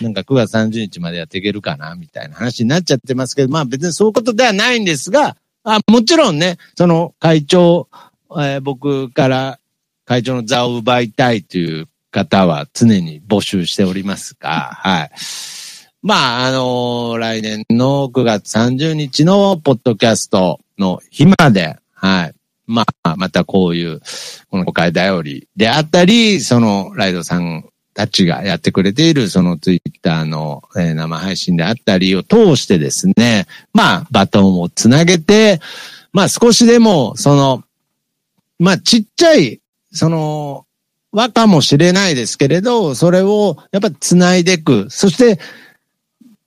[0.00, 7.88] なんか9月30日までやっていけるかな、みたいな話になっちゃってますけど、まあ別にそういうことではないんですが、あもちろんね、その会長、
[8.32, 9.58] えー、僕から
[10.04, 15.10] 会長の座を奪いたいという方は常に募集しておりますが、はい。
[16.02, 22.34] まあ、あのー、来年の9月30日のポッドキャストの日まで、はい。
[22.66, 24.00] まあ、またこういう、
[24.50, 35.60] この公開頼りであったり、そのライドさんたちがやってくれている、そのツイッターの、生配信であったりを通してですね、まあ、バトンをつなげて、
[36.12, 37.64] まあ少しでも、その、
[38.58, 39.60] まあちっちゃい、
[39.92, 40.66] その、
[41.12, 44.86] 輪かもしれないですけれど、それをやっぱ繋いでいく。
[44.90, 45.38] そして、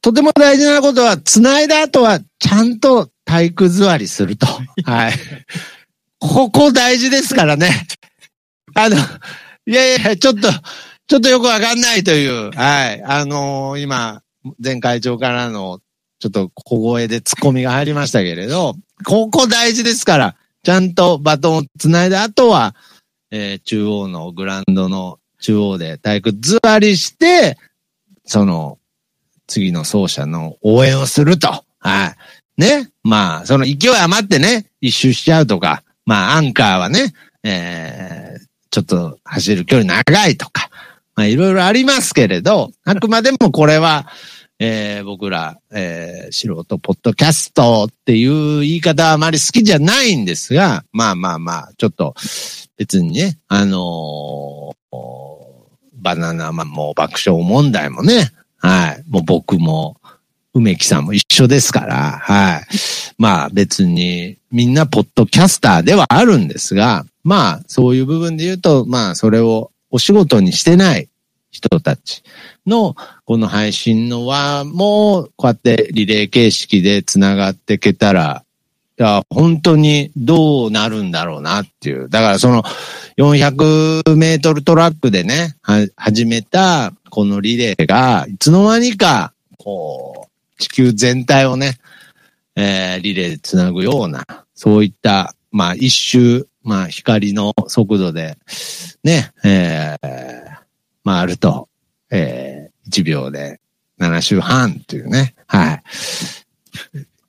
[0.02, 4.46] とても大事なことは、繋いだ後は、ちゃんと体育座りすると。
[4.84, 5.14] はい。
[6.20, 7.72] ここ大事ですからね。
[8.74, 8.98] あの、
[9.66, 10.50] いやいや、ちょっと、
[11.08, 13.04] ちょっとよくわかんないという、はい。
[13.04, 14.22] あのー、今、
[14.60, 15.80] 前会長からの、
[16.20, 18.76] ちょっと小声で突っ込みが入りましたけれど、
[19.06, 22.76] ここ大事ですから、ちゃんとバトンを繋いだ後は、
[23.32, 27.58] えー、中央のグラウンドの中央で体育座りして、
[28.26, 28.80] その、
[29.48, 31.64] 次の走者の応援をすると。
[31.80, 32.16] は
[32.58, 32.62] い。
[32.62, 32.90] ね。
[33.04, 40.70] まあ、その勢い余ってね、一周しちゃうとか、まあ、アンカーはね、えー、ちょっと走る距離長いとか、
[41.16, 44.08] まあ、いろいろありますけれど、あくまでもこれは、
[44.58, 52.16] えー、僕ら、えー、素人ポッドキャストっていう言い方はあまり好きじゃないんですが、まあまあまあ、ちょっと、
[52.78, 54.98] 別にね、あのー、
[55.94, 59.04] バナナマンも爆笑問題もね、はい。
[59.10, 59.98] もう僕も、
[60.54, 62.66] 梅木さんも一緒ですから、はい。
[63.18, 71.10] まあ別にみんなポッドキャスターではあるんですが、まあそういう部分で言うと、まあそれをお仕事にしてない
[71.52, 72.24] 人たち
[72.66, 72.96] の
[73.26, 78.44] この配信の輪もこうやってリレー形式で繋がっていけたら、
[79.00, 82.10] いや、本当にどうなるんだろうなっていう。
[82.10, 82.64] だからその
[83.18, 85.56] 400メートルトラックでね、
[85.96, 90.27] 始めたこのリレーがいつの間にかこう
[90.58, 91.78] 地球全体をね、
[92.56, 98.38] えー、リレーで繋ぐような、そういった、まあ一周、まあ光の速度で、
[99.04, 100.08] ね、えー、
[101.04, 101.70] まああると、
[102.10, 103.60] えー、1秒で
[104.00, 105.84] 7周半っていうね、はい。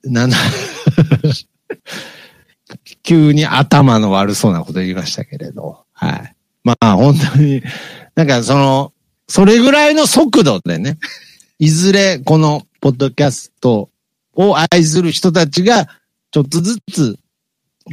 [0.07, 0.33] 7
[3.03, 6.35] 急に頭の悪そうなこと言いましたけれど、はい。
[6.63, 7.61] まあ本当に、
[8.15, 8.93] なんかその、
[9.27, 10.97] それぐらいの速度でね、
[11.59, 13.89] いずれこのポッドキャスト
[14.33, 15.87] を愛する人たちが、
[16.31, 17.19] ちょっとずつ、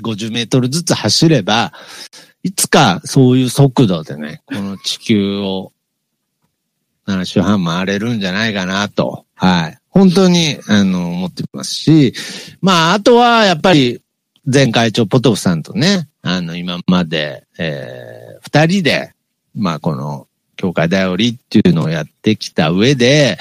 [0.03, 1.73] 50メートルずつ走れば、
[2.43, 5.73] いつかそういう速度でね、この地球を
[7.07, 9.79] 7周半回れるんじゃないかなと、はい。
[9.89, 12.15] 本当に、あの、思ってますし、
[12.61, 14.03] まあ、あとは、やっぱり、
[14.45, 19.13] 前会長ポトフさんとね、あの、今まで、えー、二人で、
[19.55, 20.27] まあ、この、
[20.57, 23.39] 教会だよりっていうのをやってきた上で、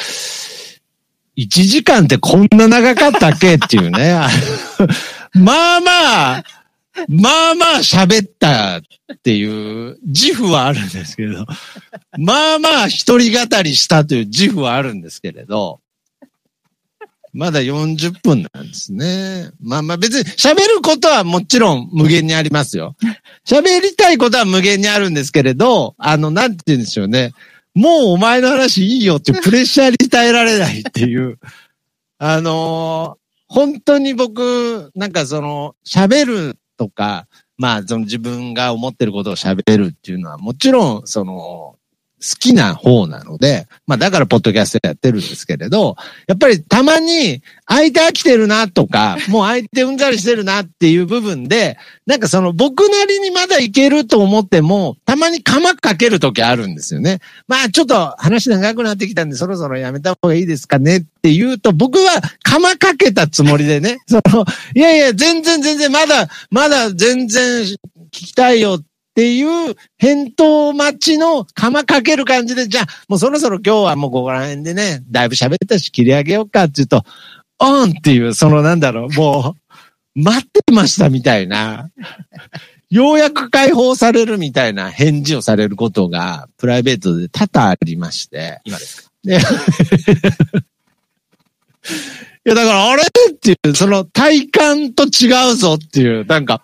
[1.37, 4.19] 1時間ってこんな長かったっけっていうね。
[5.33, 6.43] まあまあ、
[7.09, 11.45] まあまあ喋ったっていう自負はあるんですけど、
[12.17, 15.81] まあまあ一人語りしたという自負はあるんですけれど、
[17.33, 19.49] まだ40分なんですね。
[19.61, 22.95] まあまあ別に喋ることはもちろん無限にありますよ。
[23.45, 27.33] 喋りたいことは無限にあるんですけれど、あの、なんて言うんでしょうね。
[27.75, 31.37] もうお前の話いいよってプレッシャーに耐えられないっていう。
[32.17, 41.77] あのー、本当に僕、なんかその、喋るとか、まあ、その自分が思ってることを喋るっていうのは、もちろん、その、
[42.25, 45.95] 好きな方なので、まあだからポッドキャストやってるんですけれど、
[46.27, 57.19] やっぱりたまに相手飽きてるなとか、もう相手うんざりしてるなっていう部分で、なんかその僕なりにまだいけると思っても、たまに釜かける時あるんですよね。
[57.47, 67.77] まあちょっと話長くなってきたんでそろそろやめた方がいいですかねって言うと、僕は釜かけたつもりでね、その、いやいや、全然全然まだ、まだ全然聞
[68.09, 77.05] きたいよってっていう返答待ちの釜かける感じで、じゃあもうそろそろ今日はもうここら辺でね、だいぶ喋ったし切り上げようかって言うと、
[77.59, 79.55] オンっていう、そのなんだろう、も
[80.17, 81.91] う、待ってましたみたいな、
[82.89, 88.59] ようやく解放されるみたいな返事をされることが、プライベートで多々ありまして。
[88.65, 89.11] 今ですか？
[92.45, 96.61] いや、だから、あれっていう、その体感と違うぞっていう、なんか、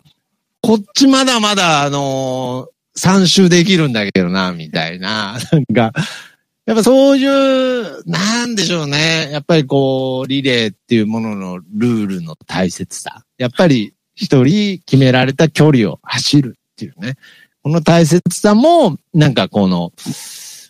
[0.61, 5.37] こっちまだまだ、あのー、参集できるんだけどな、みたいな。
[5.51, 5.91] なんか、
[6.65, 9.29] やっぱそういう、なんでしょうね。
[9.31, 13.25] やっぱりこう、リレーっていうもののルールの大切さ。
[13.39, 17.15] やっぱり一人決められた距離を走るっていうね。
[17.63, 19.91] この大切さも、なんかこの、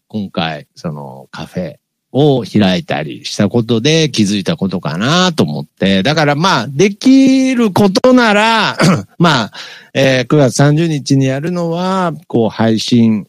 [0.07, 1.75] 今回、そのカフェ
[2.11, 8.77] を開いたりしたことで気づいたことかなと思って、だからまあ、できることなら、
[9.17, 9.51] まあ、
[9.93, 13.27] えー、9月30日にやるのは、こう、配信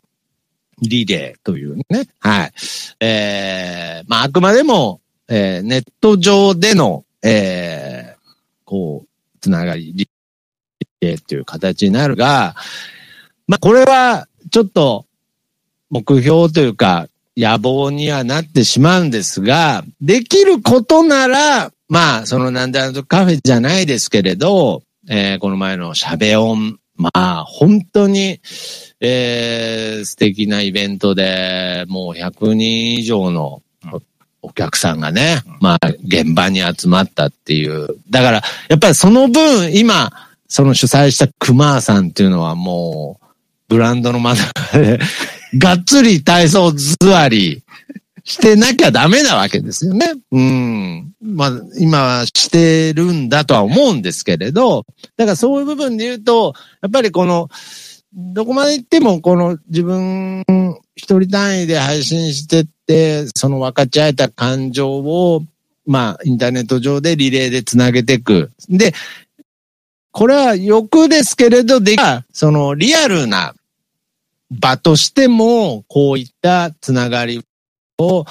[0.80, 2.52] リレーというね、はい。
[3.00, 8.32] えー、まあ、あくまでも、えー、ネット上での、えー、
[8.64, 9.08] こう、
[9.40, 10.08] つながり、リ
[11.00, 12.56] レーという形になるが、
[13.46, 15.06] まあ、これは、ちょっと、
[15.90, 17.06] 目標というか、
[17.36, 28.40] 野望にはなってしまうんですが、できることなら、まあ、そのなんであのカフェじゃないですけれど、えー、この前のしゃべ音、まあ、本当に、
[29.00, 33.62] えー、素敵なイベントで、もう100人以上の
[34.42, 37.88] お客さんがね、まあ、現場に集まったっていう。
[38.10, 40.10] だから、やっぱりその分、今、
[40.48, 43.26] その主催した熊さんっていうのはもう、
[43.68, 45.00] ブランドの真ん中で
[45.58, 47.62] がっつり体操座り
[48.24, 50.12] してなきゃダメなわけですよね。
[50.30, 51.12] うん。
[51.20, 54.84] まあ、今はしてるんだとは思うんですけれど、
[55.16, 57.48] だからそういう部分で言うと、やっぱりこの、
[58.14, 60.44] どこまで行ってもこの自分
[60.94, 65.42] 一人単位で配信してって、その分かち合えた感情を、
[65.86, 68.52] まあ、インターネット上でリレーでつなげていく。
[68.68, 68.92] で、
[70.12, 71.96] これは欲ですけれど、で、
[72.32, 73.54] そのリアルな
[74.52, 77.44] 場としても、こういったつながり
[77.98, 78.24] を、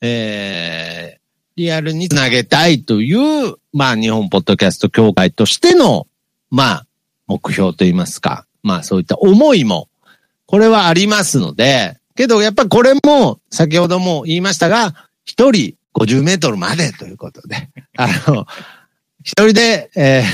[0.00, 1.18] えー、
[1.56, 6.06] リアルにつなげたいという、まあ、日本ポッドキャスト協会としての、
[6.50, 6.86] まあ、
[7.26, 9.88] 目標といいますか、まあ、そういった思いも、
[10.46, 18.46] これはありますので、けど、やっぱこれも、先ほども言いましたが、一人50メートルまでということで、 あの、
[19.22, 20.24] 一人で、え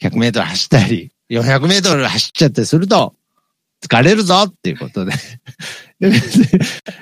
[0.00, 3.14] ー、100メートル走ったり、400メートル走っちゃったりすると、
[3.84, 5.12] 疲れるぞっていうことで。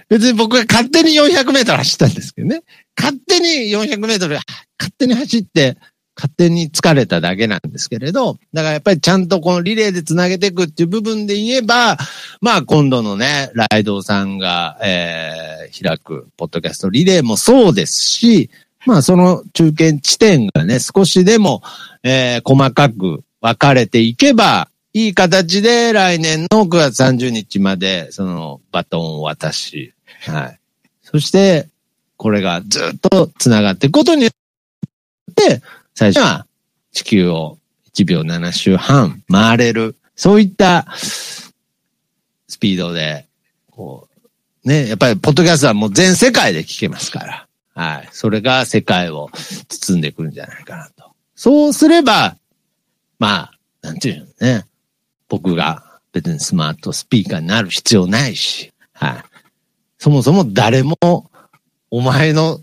[0.09, 2.63] 別に、僕が勝手に400メートル走ったんですけどね。
[2.99, 5.77] 勝手に400メートル、勝手に走って、
[6.15, 11.97] 勝手に疲れただけなんですけれど、だからやっぱりちゃんとこのリレーでつなげていくっていう部分で言えば、
[12.41, 18.51] まあ今度のね、ライドさんが、えー、開くポッドキャストリレーもそうですし、
[18.85, 21.63] まあその中堅地点がね、少しでも、
[22.03, 29.95] えー、細かく分かれていけば、いい形で来年の9月30日まで、そのバトンを渡し、
[30.27, 30.61] はい。
[31.03, 31.69] そして、
[32.17, 35.63] これがずっと繋がっていくことによって、
[35.95, 36.47] 最初は
[36.93, 37.59] 地球を
[37.95, 39.97] 1秒7周半回れる。
[40.15, 41.55] そういったス
[42.61, 43.27] ピードで、
[43.71, 44.09] こ
[44.65, 47.49] う、ね、やっぱりポッドキャストはもう全世界で聞けますから。
[47.75, 48.09] はい。
[48.13, 49.31] それが世界を
[49.69, 51.13] 包んでくるんじゃないかなと。
[51.35, 52.37] そうすれば、
[53.19, 54.67] まあ、なんていうのね。
[55.33, 59.25] 僕が別にスマートスピーカーになる必要ないし、はい。
[59.97, 60.99] そもそも誰も、
[61.91, 62.61] お前の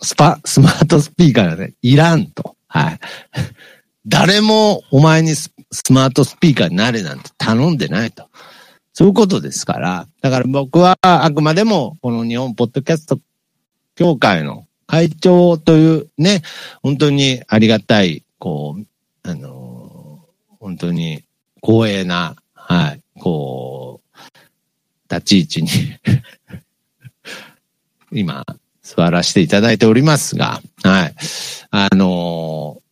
[0.00, 2.54] スパ、スマートスピーカーがね、いらんと。
[2.68, 3.00] はい。
[4.06, 8.28] 誰もお前にススマートスピーカーになれなんて頼んでないと。
[8.92, 10.06] そういうことですから。
[10.20, 13.18] だから僕はあくまでもこの日本ポッドキャスト
[13.96, 16.42] 協会の会長というね、
[16.84, 19.72] 本当にありがたい、こう、あのー
[20.62, 21.24] 本当に
[21.62, 25.68] 光栄な、はい、こう、立ち位置に
[28.20, 28.44] 今、
[28.82, 31.14] 座らせていただいておりますが、はい。
[31.70, 32.82] あのー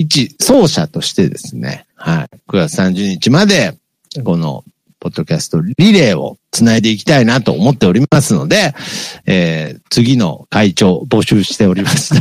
[0.00, 2.28] 一奏者としてですね、はい。
[2.48, 3.76] 9月30日まで、
[4.24, 4.64] この、
[4.98, 8.74] ポッドキャストリレーをつないでいきたいなと思っておりますので、
[9.26, 12.14] えー、次の会長募集しております。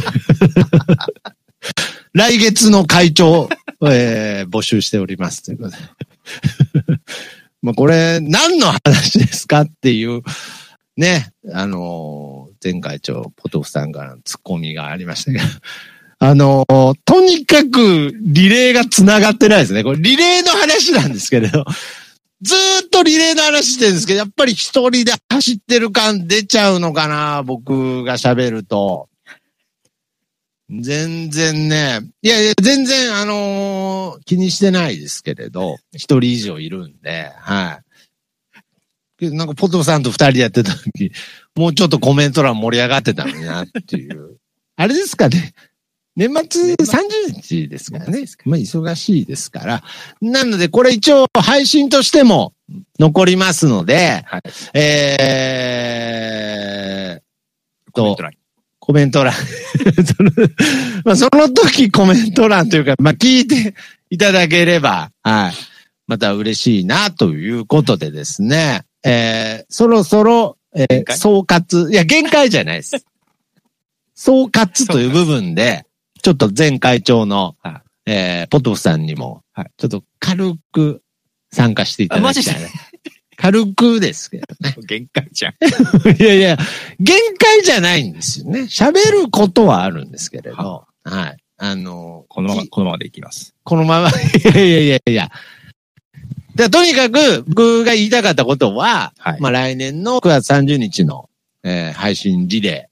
[2.13, 3.49] 来月の会長、
[3.81, 5.77] えー、募集しておりますということで。
[7.61, 10.21] まあこれ何の話ですかっていう、
[10.97, 15.43] ね、あのー前会長、ポトフさんからのツッコミがありましたけど、
[16.21, 16.65] あの
[17.05, 19.83] とにかくリレーが繋がってないですね。
[19.83, 21.63] これリレーの話なんですけれど、
[22.41, 22.55] ず
[22.85, 29.08] っとリレーの話してるんですけど、やっぱり一人で走ってる感出ちゃうのかな、僕が喋ると。
[30.69, 37.79] 全然ね、いやいや、全然、あのー気にしてないですけれど、一人以上いるんで、は
[39.21, 39.31] い。
[39.31, 41.11] なんか、ポトフさんと二人でやってた時、
[41.55, 44.37] もうちょっとコメント欄盛り上がってたのになっていう。
[44.77, 45.53] あれですかね。
[46.15, 48.25] 年末30日ですからね。
[48.45, 49.83] まあ、忙しいですから。
[50.21, 52.53] なので、これ一応配信としても
[52.99, 54.41] 残りますので、はい
[54.73, 58.15] えー、と
[58.89, 59.35] コメント、欄
[61.05, 63.75] まあ、その時コメント欄というか、まあ、聞いて
[64.09, 65.53] いただければ、はい。
[66.07, 68.81] また嬉しいな、ということでですね。
[69.03, 73.05] えー、そろそろ、えー、総括、いや、限界じゃないです。
[74.15, 75.85] 総括という部分で、
[76.23, 81.03] ちょっと前会長のは、えー、ポトフさんにもはい、ちょっと軽く
[81.51, 82.69] 参加していただきたいね。
[83.39, 84.75] 軽くですけどね。
[84.85, 85.53] 限界じゃん。
[86.21, 86.57] いやいや、
[86.99, 88.61] 限界じゃないんですよね。
[88.63, 91.37] 喋ることはあるんですけれど、はい。
[91.57, 93.55] あの、このまま、きこのままでいきます。
[93.63, 94.13] このまま、 い
[94.43, 95.31] やいやいやいや。
[96.55, 99.39] でとにかく、僕が言いたかったことは、はい。
[99.39, 101.29] まあ来年の9月30日の、
[101.63, 102.89] えー配信リレ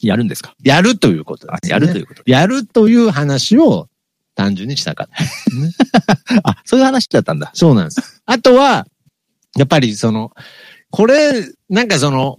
[0.00, 0.54] やるんですか？
[0.64, 1.70] ー、やるということです、ね。
[1.70, 3.88] やるということやるという話を
[4.36, 6.48] 単純にしたかった。
[6.48, 7.50] あ、そういう話だったんだ。
[7.54, 8.22] そうなんです。
[8.26, 8.86] あとは、
[9.58, 10.32] やっぱりその、
[10.90, 12.36] これ、なんかその、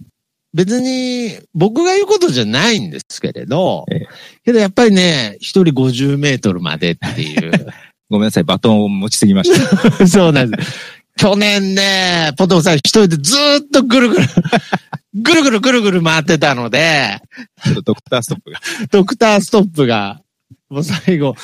[0.52, 4.08] 別に僕が言うことじゃないんですけれど、ええ
[4.44, 7.52] けどやっぱりね、一人50メートルまでっていう。
[8.10, 10.06] ごめんなさい、バトンを持ちすぎました。
[10.08, 11.00] そうなんです。
[11.16, 14.26] 去年ね、ポトフさん一人でずーっとぐるぐる、
[15.14, 17.20] ぐるぐるぐるぐる回ってたので、
[17.62, 18.60] ちょっとドクターストップが。
[18.90, 20.20] ドクターストップが、
[20.68, 21.36] もう最後、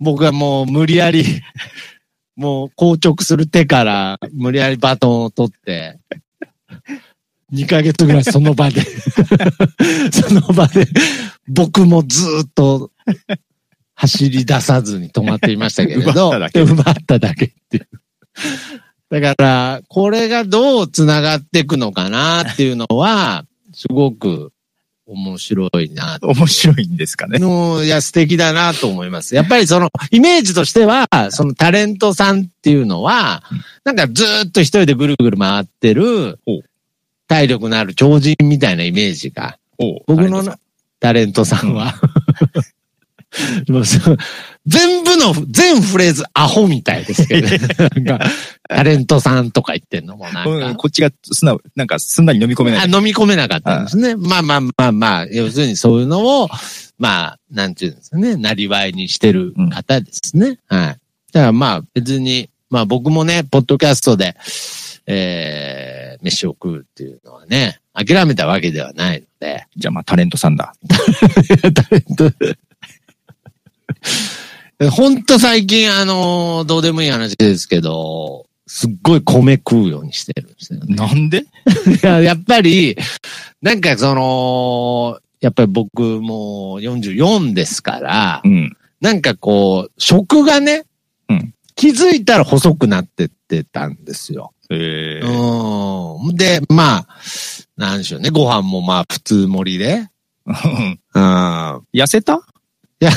[0.00, 1.24] 僕はもう無理やり、
[2.40, 5.98] もう硬直する手から無理やりバトンを取って、
[7.52, 8.80] 2ヶ月ぐらいその場で、
[10.10, 10.86] その場で、
[11.46, 12.92] 僕もずーっと
[13.94, 17.88] 走り出さずに止まっていましたけれど、奪っただけ奪っただけっていう。
[19.10, 24.54] だから、これがどう繋がっていくのかなっていうのは、すごく
[25.10, 26.18] 面白いな。
[26.22, 27.40] 面白いんですかね。
[27.40, 29.34] の、いや、素敵だなと思います。
[29.34, 33.42] やっぱりその、イメージとしては、そのタレントさんっていうのは、
[33.84, 36.38] なんかずーっと一人でぐるぐる回ってる
[37.26, 39.58] 体力のある超人みたいなイメージが、
[40.06, 40.58] 僕のな
[41.00, 41.94] タレントさんは、
[44.66, 47.58] 全部の、全フレーズアホみたいですけどね。
[48.02, 48.26] なんか、
[48.68, 50.50] タレントさんとか言ってんのもなんか。
[50.50, 52.80] うんこっちが素直、なんかすんなり飲み込めない。
[52.80, 54.16] あ飲み込めなかったんですね。
[54.16, 56.48] まあまあまあまあ、要するにそういうのを、
[56.98, 60.58] まあ、なんていうんですかね、なりわいにしてる方ですね。
[60.68, 60.98] はい。
[61.32, 64.36] だからまあ別に、まあ僕もね、ポッドキャストで、
[65.06, 69.66] えー、飯を食うっていうのはね、諦めたわけではないので。
[69.76, 70.74] じゃあまあタレントさんだ。
[71.74, 72.30] タレント。
[74.90, 80.94] ほんと最近、あの、どうでもいい話ですけど、すっごい米食うようにしてるんですよね。
[80.94, 81.40] なんで？
[82.02, 82.96] いや、やっぱり、
[83.60, 88.76] なんかその、やっぱり僕もう44ですからう、ん。
[89.00, 90.84] なんかこう、食がね、
[91.28, 94.52] うん気づいたら細くなってってたんですよ。
[94.70, 96.36] ええうん。
[96.36, 97.06] で、まあ、
[97.78, 98.28] なんでしょうね。
[98.28, 100.06] ご飯もまあ普通盛りで。
[100.46, 100.98] うん。
[101.94, 102.34] 痩せた？
[102.34, 102.38] い
[103.04, 103.10] や、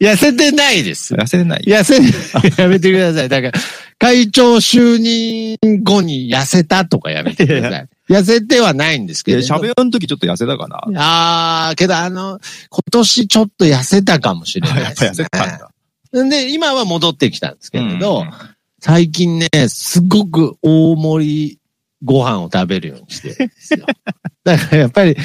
[0.00, 1.14] 痩せてないです。
[1.14, 1.64] 痩せてない。
[1.66, 1.96] 痩せ、
[2.62, 3.28] やめてください。
[3.28, 3.52] だから、
[3.98, 7.88] 会長就任後に痩せたとかやめてください。
[8.08, 9.38] 痩せてはないんですけど。
[9.38, 12.40] 喋るの時ちょっと痩せたかなああ、けどあの、
[12.70, 15.04] 今年ちょっと痩せたかもしれないやっぱ。
[15.06, 16.28] 痩せたんだ。
[16.28, 18.52] で、今は戻ってきたんですけれど、うん
[18.84, 21.58] 最近ね、すごく大盛り
[22.02, 23.86] ご飯を食べるようにしてるんですよ。
[24.42, 25.16] だからやっぱり、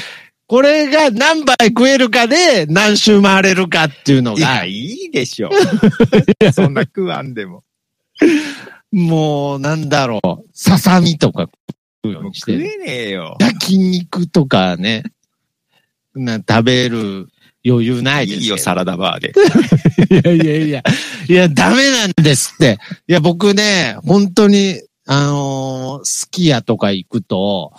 [0.47, 5.49] これが何杯食えるかで何周回れるかっていうのいや、が、いいでしょ。
[6.53, 7.63] そんな食わんでも。
[8.91, 11.49] もうなんだろう、ささみとか
[12.03, 12.39] 食うようもうにし。
[12.39, 13.35] 食えねえよ。
[13.39, 15.03] 焼肉とかね、
[16.15, 17.27] な食べる
[17.65, 19.33] 余裕ないですけどいいよ、サラダバーで。
[20.09, 20.83] いやいやいや、
[21.27, 22.79] いや、ダメなんですって。
[23.07, 27.73] いや、僕ね、本当に、あのーすき家とか行くと、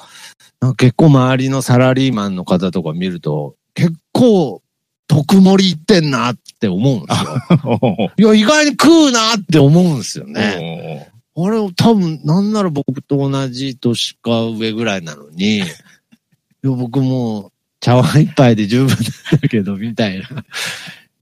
[0.76, 4.62] 結構周りのサラリーマンの方とか見ると、結構、
[5.06, 7.20] 特盛り行ってんなって思うんです
[7.66, 8.10] よ。
[8.18, 11.10] いや、意外に食うなって思うんですよね。
[11.34, 15.66] あれ、多分、なんなら僕と同じ年か上ぐらいなのに、 いや
[16.62, 18.96] 僕もう茶碗一杯で十分
[19.40, 20.28] だけど、みたいな。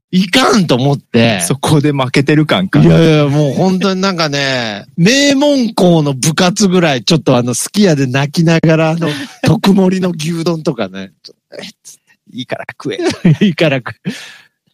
[0.09, 1.41] いかんと思って。
[1.41, 2.81] そこで負けてる感か。
[2.81, 9.09] いやいや、もう本当になんかね、 名門校の部活ぐらい、ちょっとあの、すき家で泣きながら、あの、
[9.43, 11.59] 特盛りの牛丼とかね、ちょっ
[12.31, 12.97] いいから食え。
[12.97, 13.05] と
[13.45, 13.93] いいから食う、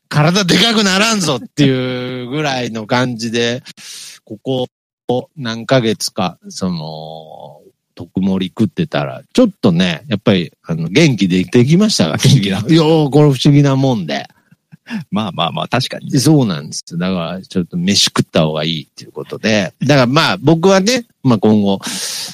[0.07, 3.63] 体でかくならんぞっていうぐらいの感じで、
[4.23, 4.67] ここ
[5.35, 7.61] 何ヶ月か、その、
[7.95, 14.27] 特盛り食ってたら、ちょっとね、やっぱり、あの、元気でできましたが、元気だいやーこれ不思議なもんで。
[15.11, 16.11] まあまあまあ、確かに。
[16.19, 16.97] そうなんです。
[16.97, 19.73] だから、ちょっと飯食った方がいいっていうことで。
[19.81, 21.79] だからまあ、僕はね、まあ今後、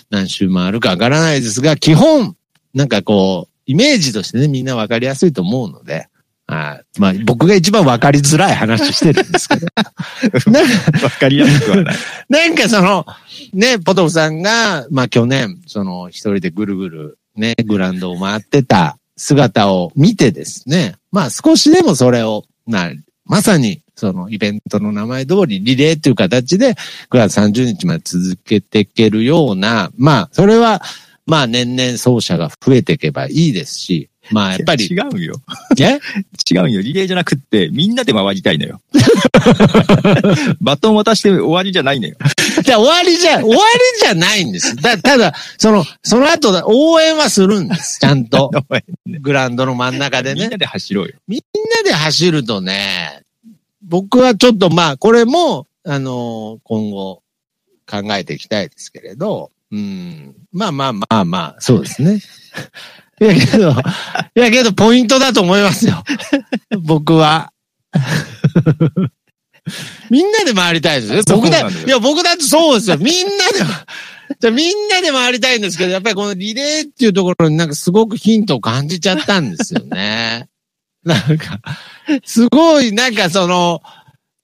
[0.09, 2.35] 何週回るかわからないですが、基本、
[2.73, 6.07] なんかこう、イメージとしてね、みんなわかりやすいと思うので、
[6.47, 6.99] はい。
[6.99, 9.67] まあ、僕が一番わかりづらい話してるんですけど。
[11.03, 11.95] わかりやすくはない。
[12.27, 13.05] なんかその、
[13.53, 22.91] ね、ポトフさんが、まあ去年、その一人でぐるぐるね、グラウンドを回ってた姿を見てですね、まあ少しでもそれを、まあ、
[23.25, 26.77] まさにそのイベントの名前通りリレーという形で9
[27.11, 30.81] 月30日まで続けていけるような、まあそれは、
[31.25, 35.35] まあ年々走者が増えていけばいいですし、まあやっぱり、違うよ。
[35.77, 35.99] ね、
[36.49, 36.81] 違うんよ。
[36.81, 38.81] リレーじゃなくって、みんなで回りたいのよ。
[40.61, 42.15] バトン渡して終わりじゃないのよ。
[42.69, 43.59] じゃあ終わりじゃ、終わり
[43.99, 44.75] じゃないんです。
[44.75, 47.97] だただ、その、その後だ応援はするんです。
[47.99, 48.51] ちゃんと。
[49.21, 50.57] グラウンドの真ん中でねみんな。
[50.59, 51.15] で走ろうよ。
[51.27, 51.41] みん
[51.77, 53.23] なで走るとね、
[53.81, 57.23] 僕はちょっとまあ、これも、あのー今後
[57.89, 60.35] 考えていきたいですけれど、うん。
[60.51, 62.21] まあまあまあまあ、そうですね。
[63.19, 63.75] いやけど、い
[64.39, 66.03] やけど、ポイントだと思いますよ。
[66.83, 67.51] 僕は。
[70.09, 71.21] みんなで回りたいですよ。
[71.35, 72.97] 僕だ、いや、僕だってそうですよ。
[72.97, 73.59] みんなで、
[74.39, 80.47] じゃあみんなで回りたいんですけど、やっぱりこのリレーっていうところになんかすごくヒントを感じちゃったんですよね。
[81.03, 81.59] なんか、
[82.25, 83.81] すごい、なんかその、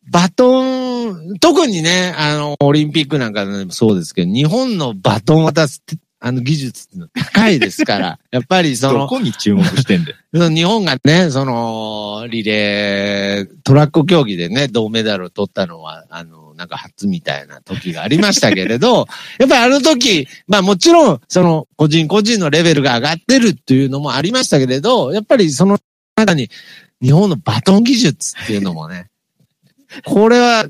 [0.09, 5.81] バトン、特にね、あの、オリンピックなんかでもそうですけど、日本のバトン渡す、
[6.25, 10.49] あの技術って高いですから、 やっぱりその、どこに注目してんだよ。
[10.49, 19.05] 日本がね、その、リレー、トラック競技でね、銅メダルを取ったのは、あの、なんか初みたいな時がありましたけれど、
[19.37, 25.77] やっぱりあの時、まあもちろん、その個人個人のレベルが上がってるっていうのもありましたけれど、やっぱりその
[26.15, 26.49] 中に
[27.03, 29.11] 日本のバトン技術っていうのもね、
[30.05, 30.65] これは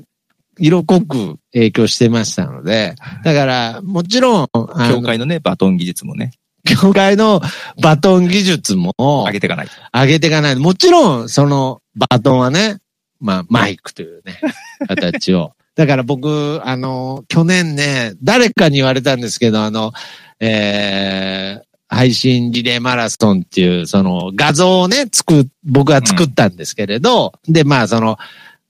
[0.58, 2.94] 色濃く影響してましたので、
[3.24, 4.48] だからもちろん、
[4.88, 6.32] 教会のね、バトン技術もね、
[6.66, 7.40] 教会の
[7.82, 9.72] バトン技術も上げていかないと。
[9.92, 10.56] 上げていかない。
[10.56, 12.78] もちろん、そのバトンはね、
[13.20, 14.38] まあ、マイクというね、
[14.88, 15.52] 形を。
[15.74, 19.92] だから僕、あの、去年ね、誰かに言われたんですけど、あの、
[20.40, 28.18] えー、配信リレーマラソンっていう、その画像をね、作っ、僕は作ったんですけれど、で、まあ、その、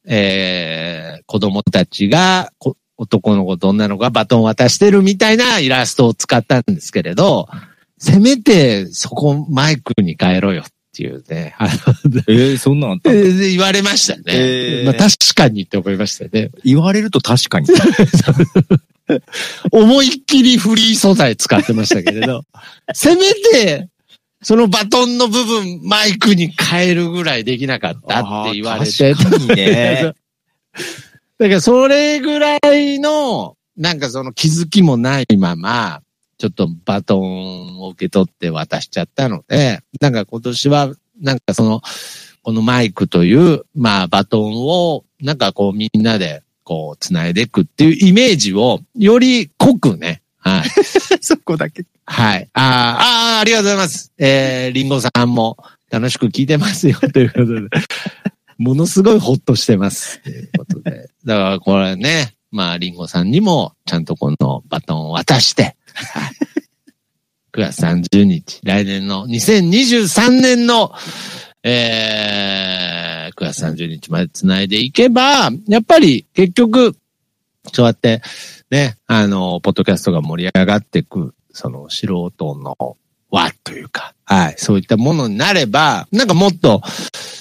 [0.07, 7.49] えー、子供たちが、こ男の子と女の子がバトンを渡してるみたいなイラストを使ったんですけれど、
[7.99, 11.55] せめてそこマイクに変えろよっていうね、
[12.29, 14.23] ええそんなんあったえー言われましたね。
[14.29, 16.51] えーまあ確かにって思いましたね。
[16.65, 17.69] 言われると確かに。
[19.71, 22.45] 思いっきりフリー素材使ってましたけれど、
[22.93, 23.89] せめて、
[24.47, 29.13] そのバトンの部分マイクに変えるぐらいできなかったって言われて。
[29.13, 30.13] 確かにね。
[31.37, 36.01] だからそれぐらいの、なんかその気づきもないまま、
[36.39, 41.83] ちょっとバトンを受け取って渡しちゃったので、なんか今年は、なんかその、
[42.45, 50.69] このマイクという、まあバトンを、なんかこうみんなで、こう、繋いでいくっていうイメージを、より濃くね、はい。
[51.21, 51.85] そこだけ。
[52.05, 52.49] はい。
[52.53, 54.13] あーあー、ありがとうございます。
[54.17, 55.57] えー、リンゴさんも
[55.91, 57.69] 楽しく聞いてますよ、ということで。
[58.59, 60.21] ものすごいホッとしてます。
[60.23, 61.11] ということで。
[61.25, 66.33] だからこれね、まあ、リンゴさんにも、ちゃんとこのバトンを渡して、はい
[67.53, 70.93] 9月30日、来年の2023年の、
[71.63, 76.95] えー、9月30日まで繋いでいけば、やっぱり結局、
[77.73, 78.21] そうやって、
[78.71, 82.97] ね、あの、ポッドキャストが盛り上がっていく、その素人の
[83.31, 86.83] 輪というか、はい、そういったものになれば、なんかもっと、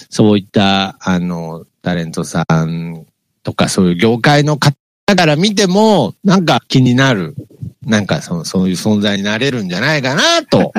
[0.09, 3.05] そういった、あの、タレントさん
[3.43, 4.75] とかそういう業界の方
[5.15, 7.35] から見ても、なんか気になる、
[7.83, 10.73] なんかその、そういう存在になれるんじゃないかなと、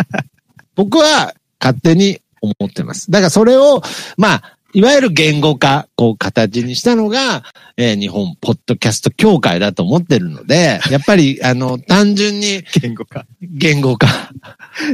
[0.77, 3.11] 僕は勝手に思ってます。
[3.11, 3.83] だからそれを、
[4.17, 7.45] まあ、いわゆる言語化、こう形にしたのが、
[7.79, 13.25] えー日本ポッドキャスト協会だと思ってるので、 やっぱり、あの、単純に言語化。
[13.41, 14.07] 言語化。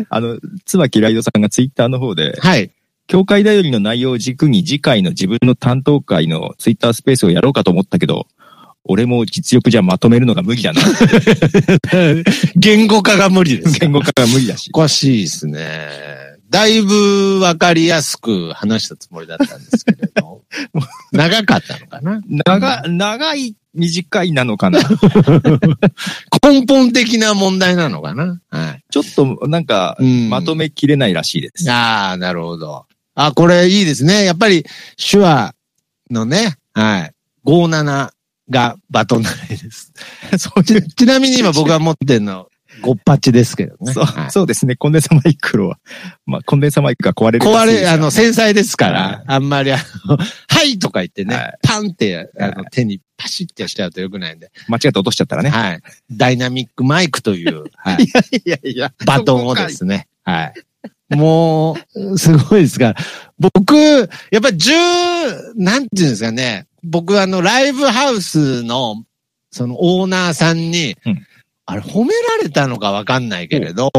[0.08, 2.70] あの、椿ライドさんがツイッターの方で、はい。
[3.08, 8.28] 教会だよりの内容を軸に次回の自分の担当会のツイッタースペースをやろうかと思ったけど、
[8.84, 10.80] 俺も実力じゃまとめるのが無理だな。
[12.54, 13.80] 言語化が無理です。
[13.80, 14.70] 言語化が無理だし。
[14.72, 16.21] おかしいですね。
[16.52, 20.42] だいぶわかりやすく話したつもりだったんですけれど。
[21.10, 22.20] 長かったのかな？
[22.28, 24.80] 長、長い、短いなのかな？
[26.44, 28.38] 根本的な問題なのかな？
[28.50, 28.84] はい。
[28.90, 31.70] ちょっとなんか、うんまとめきれないらしいです。
[31.70, 32.84] ああ、なるほど。
[33.14, 34.24] あ、これいいですね。
[34.24, 34.66] やっぱり
[34.98, 35.54] 手話
[36.10, 37.12] のね、はい。
[37.46, 38.10] 57
[38.50, 39.90] がバトンないです。
[40.36, 42.48] そうちちなみに今僕が持ってるの、
[42.82, 43.92] ゴッパチですけどね。
[43.92, 44.76] そうはいそうですね。
[44.76, 45.78] コンデンサマイクロは、
[46.26, 55.50] まあ、コンデンサマイクが壊れる壊れ、あの、繊細ですかはら、あんまりあの、 はいとか言ってね、はいパンって、あのは、手にパシッてしちゃうとよくないんで、間違って落としちゃったらね。
[55.50, 55.80] はい。
[56.10, 58.04] ダイナミックマイクという、はい、
[58.44, 60.54] いやいや、バトンをですね、はい。
[61.16, 62.96] もう、すごいですから。
[63.38, 64.72] 僕、やっぱり十、
[65.56, 66.66] なんていうんですかね。
[66.82, 69.04] 僕あの、ライブハウスの、
[69.50, 71.26] そのオーナーさんに、うん
[71.66, 72.08] あれ褒め
[72.38, 73.90] られたのかわかんないけれど、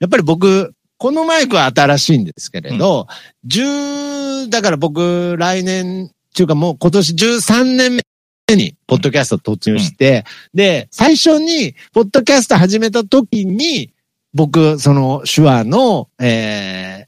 [0.00, 3.06] やっぱり僕、このマイクは新しいんですけれど、
[3.44, 13.92] 十、だから僕、来年、っていうかもう今年13年目に、ポッドキャスト突入して、で、最初に、ポッドキャスト始めた時に、
[14.34, 17.06] 僕、その、手話の、え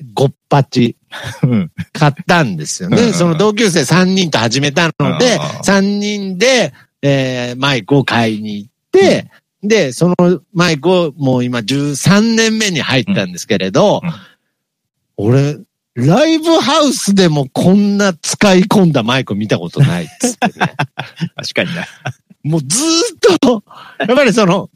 [0.00, 0.96] ー、ごっぱち
[1.42, 1.70] うん。
[1.92, 2.96] 買ったんですよね。
[2.96, 3.02] うん。
[3.02, 6.72] うんうんその同級生3人と始めたのでうん、3人で、
[7.02, 9.30] えー、マイクを買いに行って、
[9.62, 10.16] で、その
[10.52, 14.14] マイクをもう今13年目に入ったんですけれど、うんうん
[15.16, 15.58] 俺、
[15.94, 20.74] ライブハウスでもこんな使い込んだマイク見たことないっつってね。
[21.34, 21.86] 確かにな。
[22.42, 23.64] もうずーっと、
[24.06, 24.70] やっぱりその、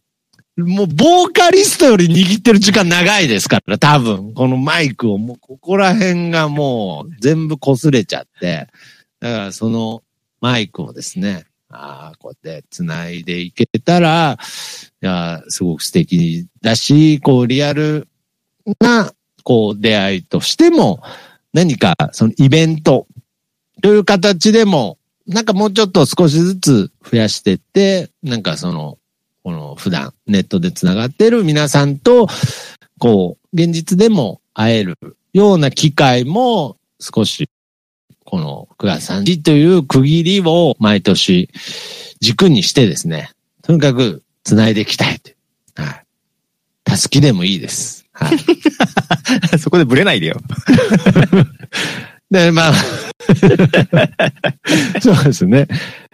[0.56, 4.32] もうボーカリストより握ってる時間長いですから、多分。
[4.32, 8.68] このマイクをもうここら辺がもう全部擦れちゃって。
[9.20, 10.02] だからその
[10.40, 14.38] マイクをですね、ああ、こうやって繋いでいけたら、
[15.02, 18.08] いや、すごく素敵だし、こうリアル
[18.80, 19.12] な、
[19.44, 21.00] こう出会いとしても、
[21.52, 23.06] 何かそのイベント
[23.82, 28.98] という形でも、なんかもうちょっと少しずつ増やしてって、なんかその、
[29.44, 32.26] この普段ネットで繋がってる皆さんと、
[32.98, 34.96] こう、現実でも会える
[35.32, 37.48] ような機会も少し、
[38.30, 41.50] この9月3日という区切りを毎年
[42.20, 45.20] 軸にしてですね、とにかく繋いでいきたい。
[45.74, 46.04] はい。
[46.84, 48.06] たすきでもいいです。
[48.12, 48.38] はい。
[49.58, 50.40] そこでブレないでよ。
[52.30, 52.74] で、まあ、
[55.02, 55.66] そうですね。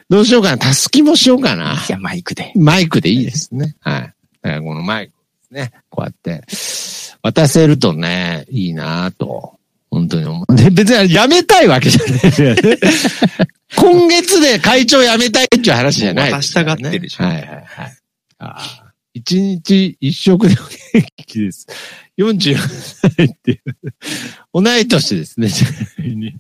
[0.09, 0.59] どうしようかな。
[0.59, 1.75] たすきもしようかな。
[1.75, 2.51] いや、マイクで。
[2.55, 3.77] マイクでいいですね。
[3.81, 4.01] はい。
[4.01, 4.15] だか
[4.57, 5.71] らこのマイクですね。
[5.91, 6.43] こうやって、
[7.21, 9.56] 渡せるとね、いいなと、
[9.97, 10.55] 本当に思う。
[10.55, 12.61] で、別にやめたいわけじゃないですよね。
[13.77, 18.61] 今月で会長辞めたいっていう話じゃないね、渡したがってるじゃんはいはいは
[19.15, 19.19] い。
[19.19, 20.61] 一日一食でも
[20.93, 21.67] 元気です。
[22.19, 23.61] 44歳っていう。
[24.53, 25.71] 同い年ですね、ちな
[26.05, 26.37] みに。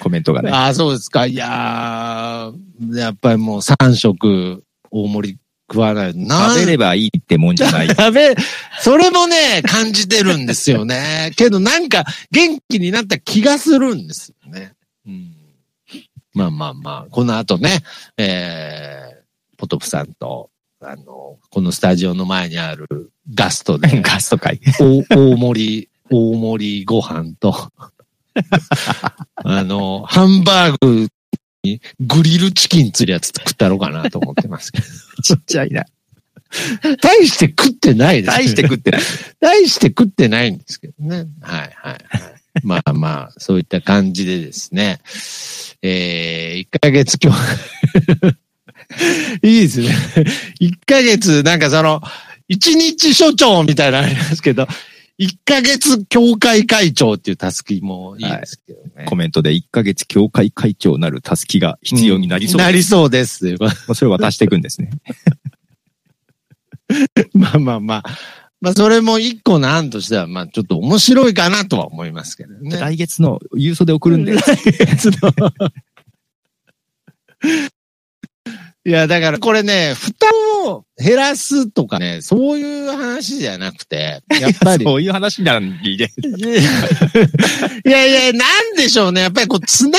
[0.00, 0.50] コメントがね。
[0.50, 1.26] ああ、そうですか。
[1.26, 5.38] いやー、やっぱりもう3食大盛り
[5.68, 7.88] 食わないとな食べればいいってもんじゃない。
[7.88, 8.36] 食べ、
[8.80, 11.32] それもね、感じてるんですよね。
[11.36, 14.74] けどなんか元気になった気がするんですよね。
[15.06, 15.32] うん、
[16.34, 17.80] まあまあまあ、この後ね、
[18.16, 20.50] えー、ポトフさんと、
[20.80, 24.60] あの、このスタジオの前にあるガストで、 ガスト会。
[24.78, 27.72] 大大盛り、大盛りご飯と、
[29.36, 31.08] あの、ハンバーグに
[32.00, 34.84] グリルチキンつるやつ食ったろうかなと思ってますけど。
[35.22, 35.84] ちっちゃいな。
[37.02, 39.00] 大して食ってないです、大して食ってない。
[39.40, 41.26] 大して食ってないんですけどね。
[41.40, 42.00] はいはいはい。
[42.62, 45.00] まあまあ、そういった感じでですね。
[45.82, 48.36] えー、1ヶ月今日、
[49.46, 49.94] いいですね。
[50.60, 52.00] 1ヶ月、なんかその、
[52.48, 54.66] 1日所長みたいなのありますけど、
[55.18, 59.06] 1ヶ月協会会長っていうタスキもいいですけどね。
[59.06, 62.66] コメントで1ヶ月協会会長なるタスキが必要になりそうです。
[62.66, 63.56] なりそうです。
[63.94, 64.90] それを渡していくんですね。
[67.32, 68.04] まあまあまあ。
[68.60, 72.78] まあそれも一個の案としては、まあちょっと面白いかなとは思いますけどね。
[72.78, 74.32] 来月の郵送で送るんで。
[74.36, 75.32] 来月の
[78.86, 80.30] いや、だからこれね、負担
[80.70, 84.84] を減らすとかね、そういう話じゃなくて、やっぱり。
[84.84, 85.90] そういう話なんで。
[85.98, 89.22] いやいや、なんでしょうね。
[89.22, 89.96] やっぱりこう、つなぐ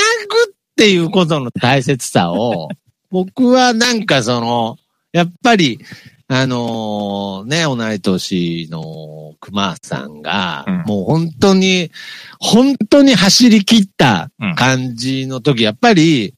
[0.74, 2.70] ていうことの大切さを、
[3.10, 4.78] 僕はなんかその、
[5.12, 5.80] やっぱり、
[6.28, 11.90] あのね、同い年の熊さんが、うんもう本当に、
[12.38, 16.32] 本当に走り切った感じの時、やっぱり、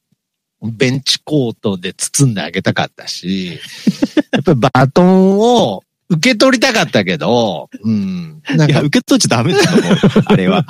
[0.61, 3.59] ベンチコートで包んであげたかったし、
[4.31, 8.41] やっぱりバトンを受け取りたかったけど、うん。
[8.55, 9.97] なんいや、か、受け取っちゃダメだと思う。
[10.25, 10.65] あれは。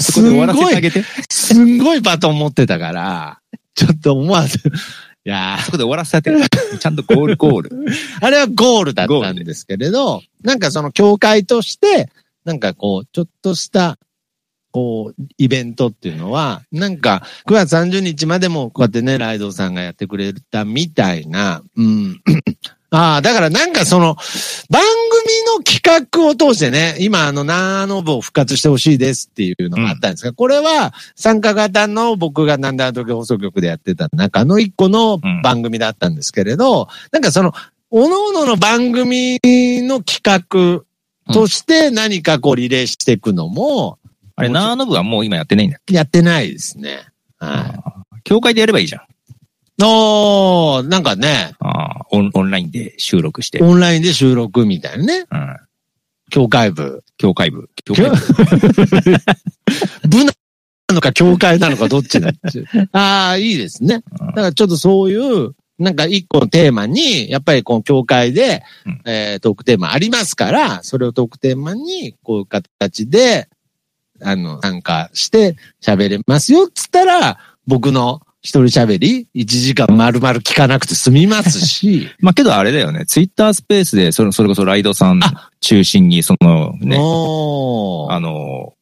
[0.00, 0.92] すごい。
[1.30, 3.40] すんごいバトン持ってたから、
[3.74, 6.30] ちょっと思わず、いやあそこで終わらせて。
[6.80, 7.70] ちゃんとゴールゴール。
[7.70, 12.10] ー あれはゴールだったんですけれど、なんかその協会として、
[12.44, 13.98] なんかこう、ちょっとした、
[14.70, 22.22] こう、イベントっていうのは、なんか、9月30日までもこうやってね、ライドさんがやってくれたみたいな、うん。
[22.90, 24.16] ああ、だからなんかその、
[24.70, 37.52] 番組の企画を通してね、今あの、ナーノブを復活してほしいですっていうのがあったんですが、これは参加型の僕がなんだ時放送局でやってた中の一個の番組だったんですけれど、なんかその、
[37.90, 40.82] 各々の番組の企画
[41.32, 43.98] として何かこうリレーしていくのも、
[44.38, 45.80] あれ、ナーノブはもう今やってないんだ。
[45.90, 47.08] やってないですね。
[47.38, 47.74] は
[48.16, 48.20] い。
[48.22, 49.02] 教会でやればいいじゃん。
[49.84, 53.60] おー、なんかね、あーオンオンラインで収録して。
[53.64, 55.56] オンラインで収録みたいなね、うん。
[56.30, 57.02] 協会部。
[57.16, 57.68] 教会部。
[57.84, 58.16] 教会部。
[60.08, 64.02] 部なのか協会なのかどっちだっていう ああ、いいですね。
[64.20, 73.48] だからちょっとそういう、なんか一個のテーマに、やっぱりこの協会で、うんえートークテーマありますから、それをトークテーマに、こういう形で、
[74.22, 83.04] あの、参加して喋れますよ、つったら、僕の一人喋り、1時間丸々聞かなくて済みますし、 まあけどあれだよね。
[83.06, 85.20] ツイッタースペースで、それそれこそライドさん
[85.60, 88.74] 中心に、そのね、あの、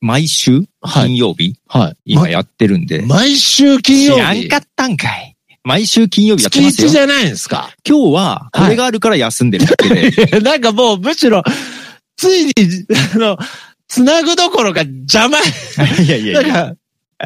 [0.00, 1.96] 毎週はい金曜日、はい。
[2.04, 3.00] 今やってるんで。
[3.02, 4.20] ま毎週金曜日？
[4.20, 5.36] 知らんか、ったんかい。
[5.64, 6.90] 毎週金曜日やって月ますよ1。
[6.92, 7.70] じゃないんですか？
[7.86, 10.10] 今日は、これがあるから休んでるだけで。
[10.40, 11.42] なんかもうむしろ、
[12.16, 12.52] ついに、
[13.14, 13.36] あの、
[13.88, 15.38] つなぐどころか邪魔。
[16.02, 16.74] いやいやいや。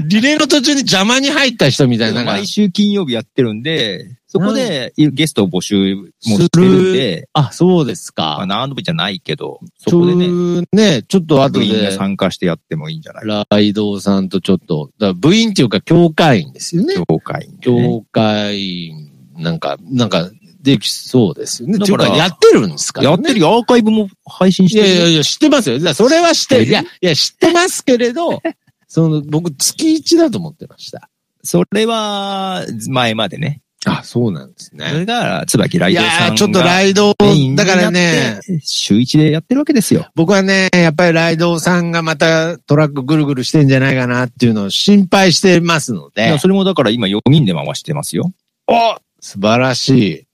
[0.07, 2.23] リレーの途中に邪魔に入った人みたいな。
[2.23, 8.47] 毎週金曜日やってるんで、そこでゲストを募集もしてるんで、あ、そうですまあ、か。
[8.47, 10.67] 何度もじゃないけど、そこでね、ね。
[10.73, 13.47] ね、ちょっと後部員がで、参加してやってもいいんじゃない？
[13.51, 16.95] ライドウさんとちょっと、だ部員っていうか教会員ですよね。
[16.95, 20.31] 協会員でね、教会員、なんか、なんか、
[20.63, 21.79] できそうですよね。
[21.79, 25.95] だからやってるんですかやってるよ、アーカイブも配信しいてるいやいや、知ってますよ。
[25.95, 26.65] それは知ってる。
[26.67, 28.43] いや、いや、知ってますけれど、
[28.89, 31.09] その、僕、月1だと思ってました。
[31.43, 33.63] それは、前までね。
[33.87, 35.07] あ、そうなんですそれね。
[35.07, 37.15] が、椿ラいイドさんがやー、ちょっとライド
[37.57, 40.11] だからね、、週一でやってるわけですよ。
[40.15, 46.39] 僕はね、やっぱりライドさんがまたトラックぐるぐるしてんじゃないかなっていうのを心配してますのでいや、。
[46.39, 48.33] それもだから今4人で回してますよ。
[48.67, 50.27] お素晴らしい。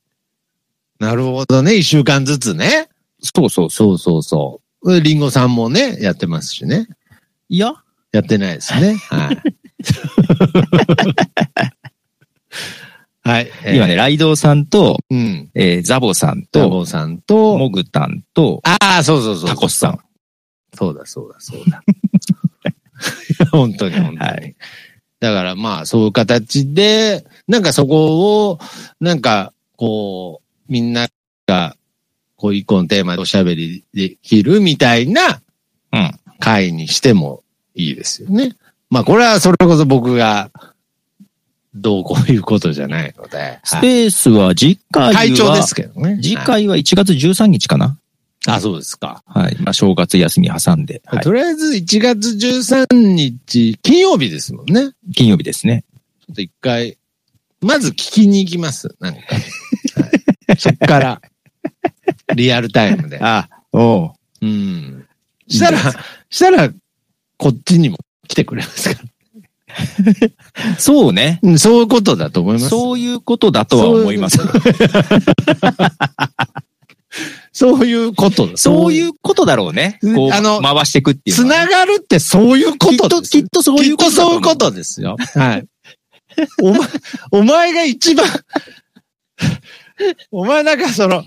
[0.98, 2.88] なるほどね、一週間ずつね。
[3.20, 3.98] そうそうそう。
[3.98, 5.00] そうそう。
[5.00, 6.86] リンゴさんもね、やってますしね。
[7.48, 7.74] いや、
[8.12, 8.94] やってないですね。
[8.94, 9.38] はい。
[13.22, 13.50] はい。
[13.64, 15.50] えー今ね、ライドウさんと、うん。
[15.54, 19.48] えーザボさんと、ダボさんと、モグタンと、ああ、そうそうそう。
[19.48, 19.98] タコスさん。
[20.74, 21.82] そうだ、そうだ、そうだ。
[23.50, 24.18] 本当に、本当に。
[24.18, 24.56] はい
[25.18, 28.58] だからまあ、そういう形で、なんかそこを、
[29.00, 31.08] なんか、こう、みんな
[31.46, 31.76] が、
[32.36, 35.40] こう、一個のテーマでおしゃべりできるみたいな
[35.92, 36.10] うん。
[36.38, 37.42] 会にしても
[37.74, 38.56] いいですよね。
[38.90, 40.50] まあ、これはそれこそ僕が、
[41.74, 43.58] どうこういうことじゃないので。
[43.64, 46.18] スペースは次回は、会長ですけどね。
[46.22, 47.98] 次はい回は1月13日かな
[48.46, 49.22] あ、そうですか。
[49.26, 49.56] はい。
[49.60, 51.22] まあ、正月休み挟んで、はい。
[51.22, 54.92] とりあえず1月13日、金曜日ですもんね。
[55.14, 55.84] 金曜日ですね。
[56.26, 56.96] ちょっと一回、
[57.60, 58.94] まず聞きに行きます。
[59.00, 59.20] なんか。
[60.46, 61.20] はい、そっから、
[62.34, 63.18] リアルタイムで。
[63.20, 65.06] あ、おううん。
[65.48, 65.78] したら、
[66.28, 66.70] したら、
[67.38, 69.02] こっちにも来てくれますか
[70.78, 71.40] そうね。
[71.42, 72.68] うんそういうことだと思います。
[72.68, 74.38] そういうことだとは思います。
[77.52, 78.56] そういうこと。
[78.56, 79.98] そういうことだろうね。
[80.14, 81.44] こう、あの回していくっていうつ。
[81.44, 85.16] ながるってそういうことですきっと、きっとそういうこときっとそういうことですよ。
[85.34, 85.66] はい。
[86.62, 86.80] お前、
[87.30, 88.26] お前が一番、
[90.30, 91.24] お前なんかその、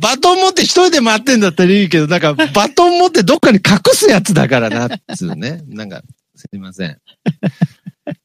[0.00, 5.62] バトン持って一人で回ってんだったらいいけど、なんかバトン持ってどっかに隠すやつだからな、っつうね。
[5.68, 6.02] なんか、
[6.34, 6.98] すいません。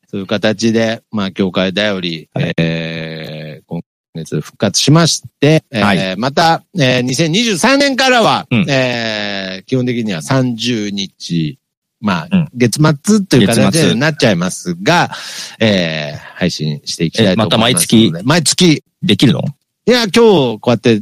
[0.09, 2.53] そういう形で、まあ、協会だより、はい。
[2.57, 3.81] えー、今
[4.13, 6.17] 月復活しまして、えーはい。
[6.17, 8.65] また、えー、2023年からは、うん。
[8.69, 11.59] えー、基本的には30日、
[12.01, 12.49] まあ、うん。
[12.53, 15.11] 月末という形になっちゃいますが、
[15.59, 18.11] えー、配信していきたいと思いますまた毎月？
[18.23, 18.83] 毎月。
[19.01, 19.41] できるの？
[19.85, 21.01] いや、今日、こうやって、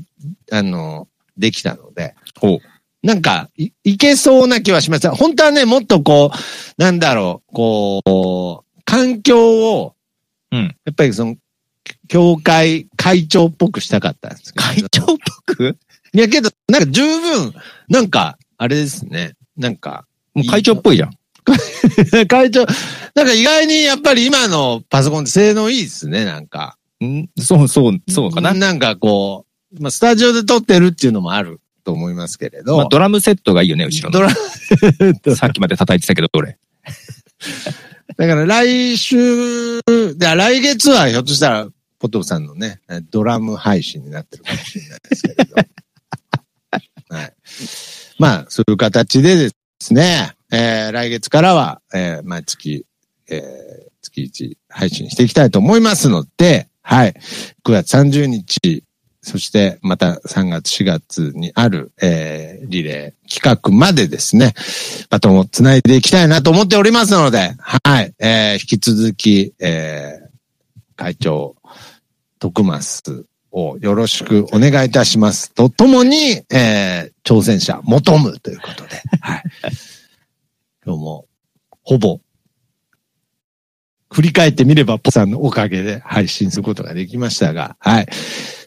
[0.51, 2.59] あの、できたので、ほう。
[3.01, 5.11] なんかい、いけそうな気はしました。
[5.15, 9.95] 本当はね、もっとこう、なんだろう、こう、環境を、
[10.51, 11.35] うんやっぱりその、
[12.07, 15.15] 協会会長っぽくしたかったんです会長っぽ
[15.53, 15.77] く？
[16.13, 17.53] いやけど、なんか十分、
[17.87, 19.33] なんか、あれですね。
[19.57, 21.13] なんか、もう会長っぽいじゃん。
[22.27, 22.65] 会長、
[23.13, 26.78] なんか意外にやっぱり今のパソコンって性能いいですね、なんか。
[27.05, 27.29] ん？
[27.37, 28.53] そうそう、そうかな？
[28.53, 29.45] なんかこ
[29.77, 32.77] う、まあ、スタジオで撮ってるっていうのもあると思いますけれど。
[32.77, 34.27] まあ、ドラムセットがいいよね、後ろドの。
[34.27, 34.33] ラ
[35.35, 36.57] さっきまで叩いてたけど、どれ？
[38.17, 39.81] だから来週、
[40.17, 41.67] で来月はひょっとしたら、
[41.99, 42.81] ポトフさんのね、
[43.11, 45.55] ドラム配信になってるかもしれないですけれど。
[47.15, 47.33] はい。
[48.17, 52.85] まあ、そういう形でですね、えー、来月からは、えー、毎月、
[53.29, 57.13] えー、月1配信していきたいと思いますので、はい。
[57.63, 58.83] 9月30日、
[59.21, 64.55] そしてまた3月4月にある、えー、リレー企画までですね、
[65.11, 68.15] バトンを繋いでいきたいなと思っておりますので、はい。
[68.17, 70.29] えー、引き続き、えー、
[70.95, 71.55] 会長、
[72.39, 75.53] 徳増をよろしくお願いいたします。
[75.53, 79.43] とともに、えー、挑戦者求むということで、はい。
[80.83, 81.27] 今日も、
[81.83, 82.19] ほぼ、
[84.11, 88.07] 振り返ってみれば、ポさんのおかげで配信することができましたが、はい。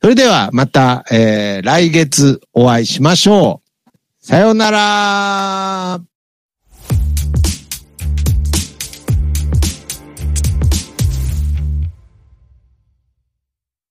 [0.03, 3.91] それでは、また、えー、来月お会いしましょう。
[4.21, 6.12] さようなら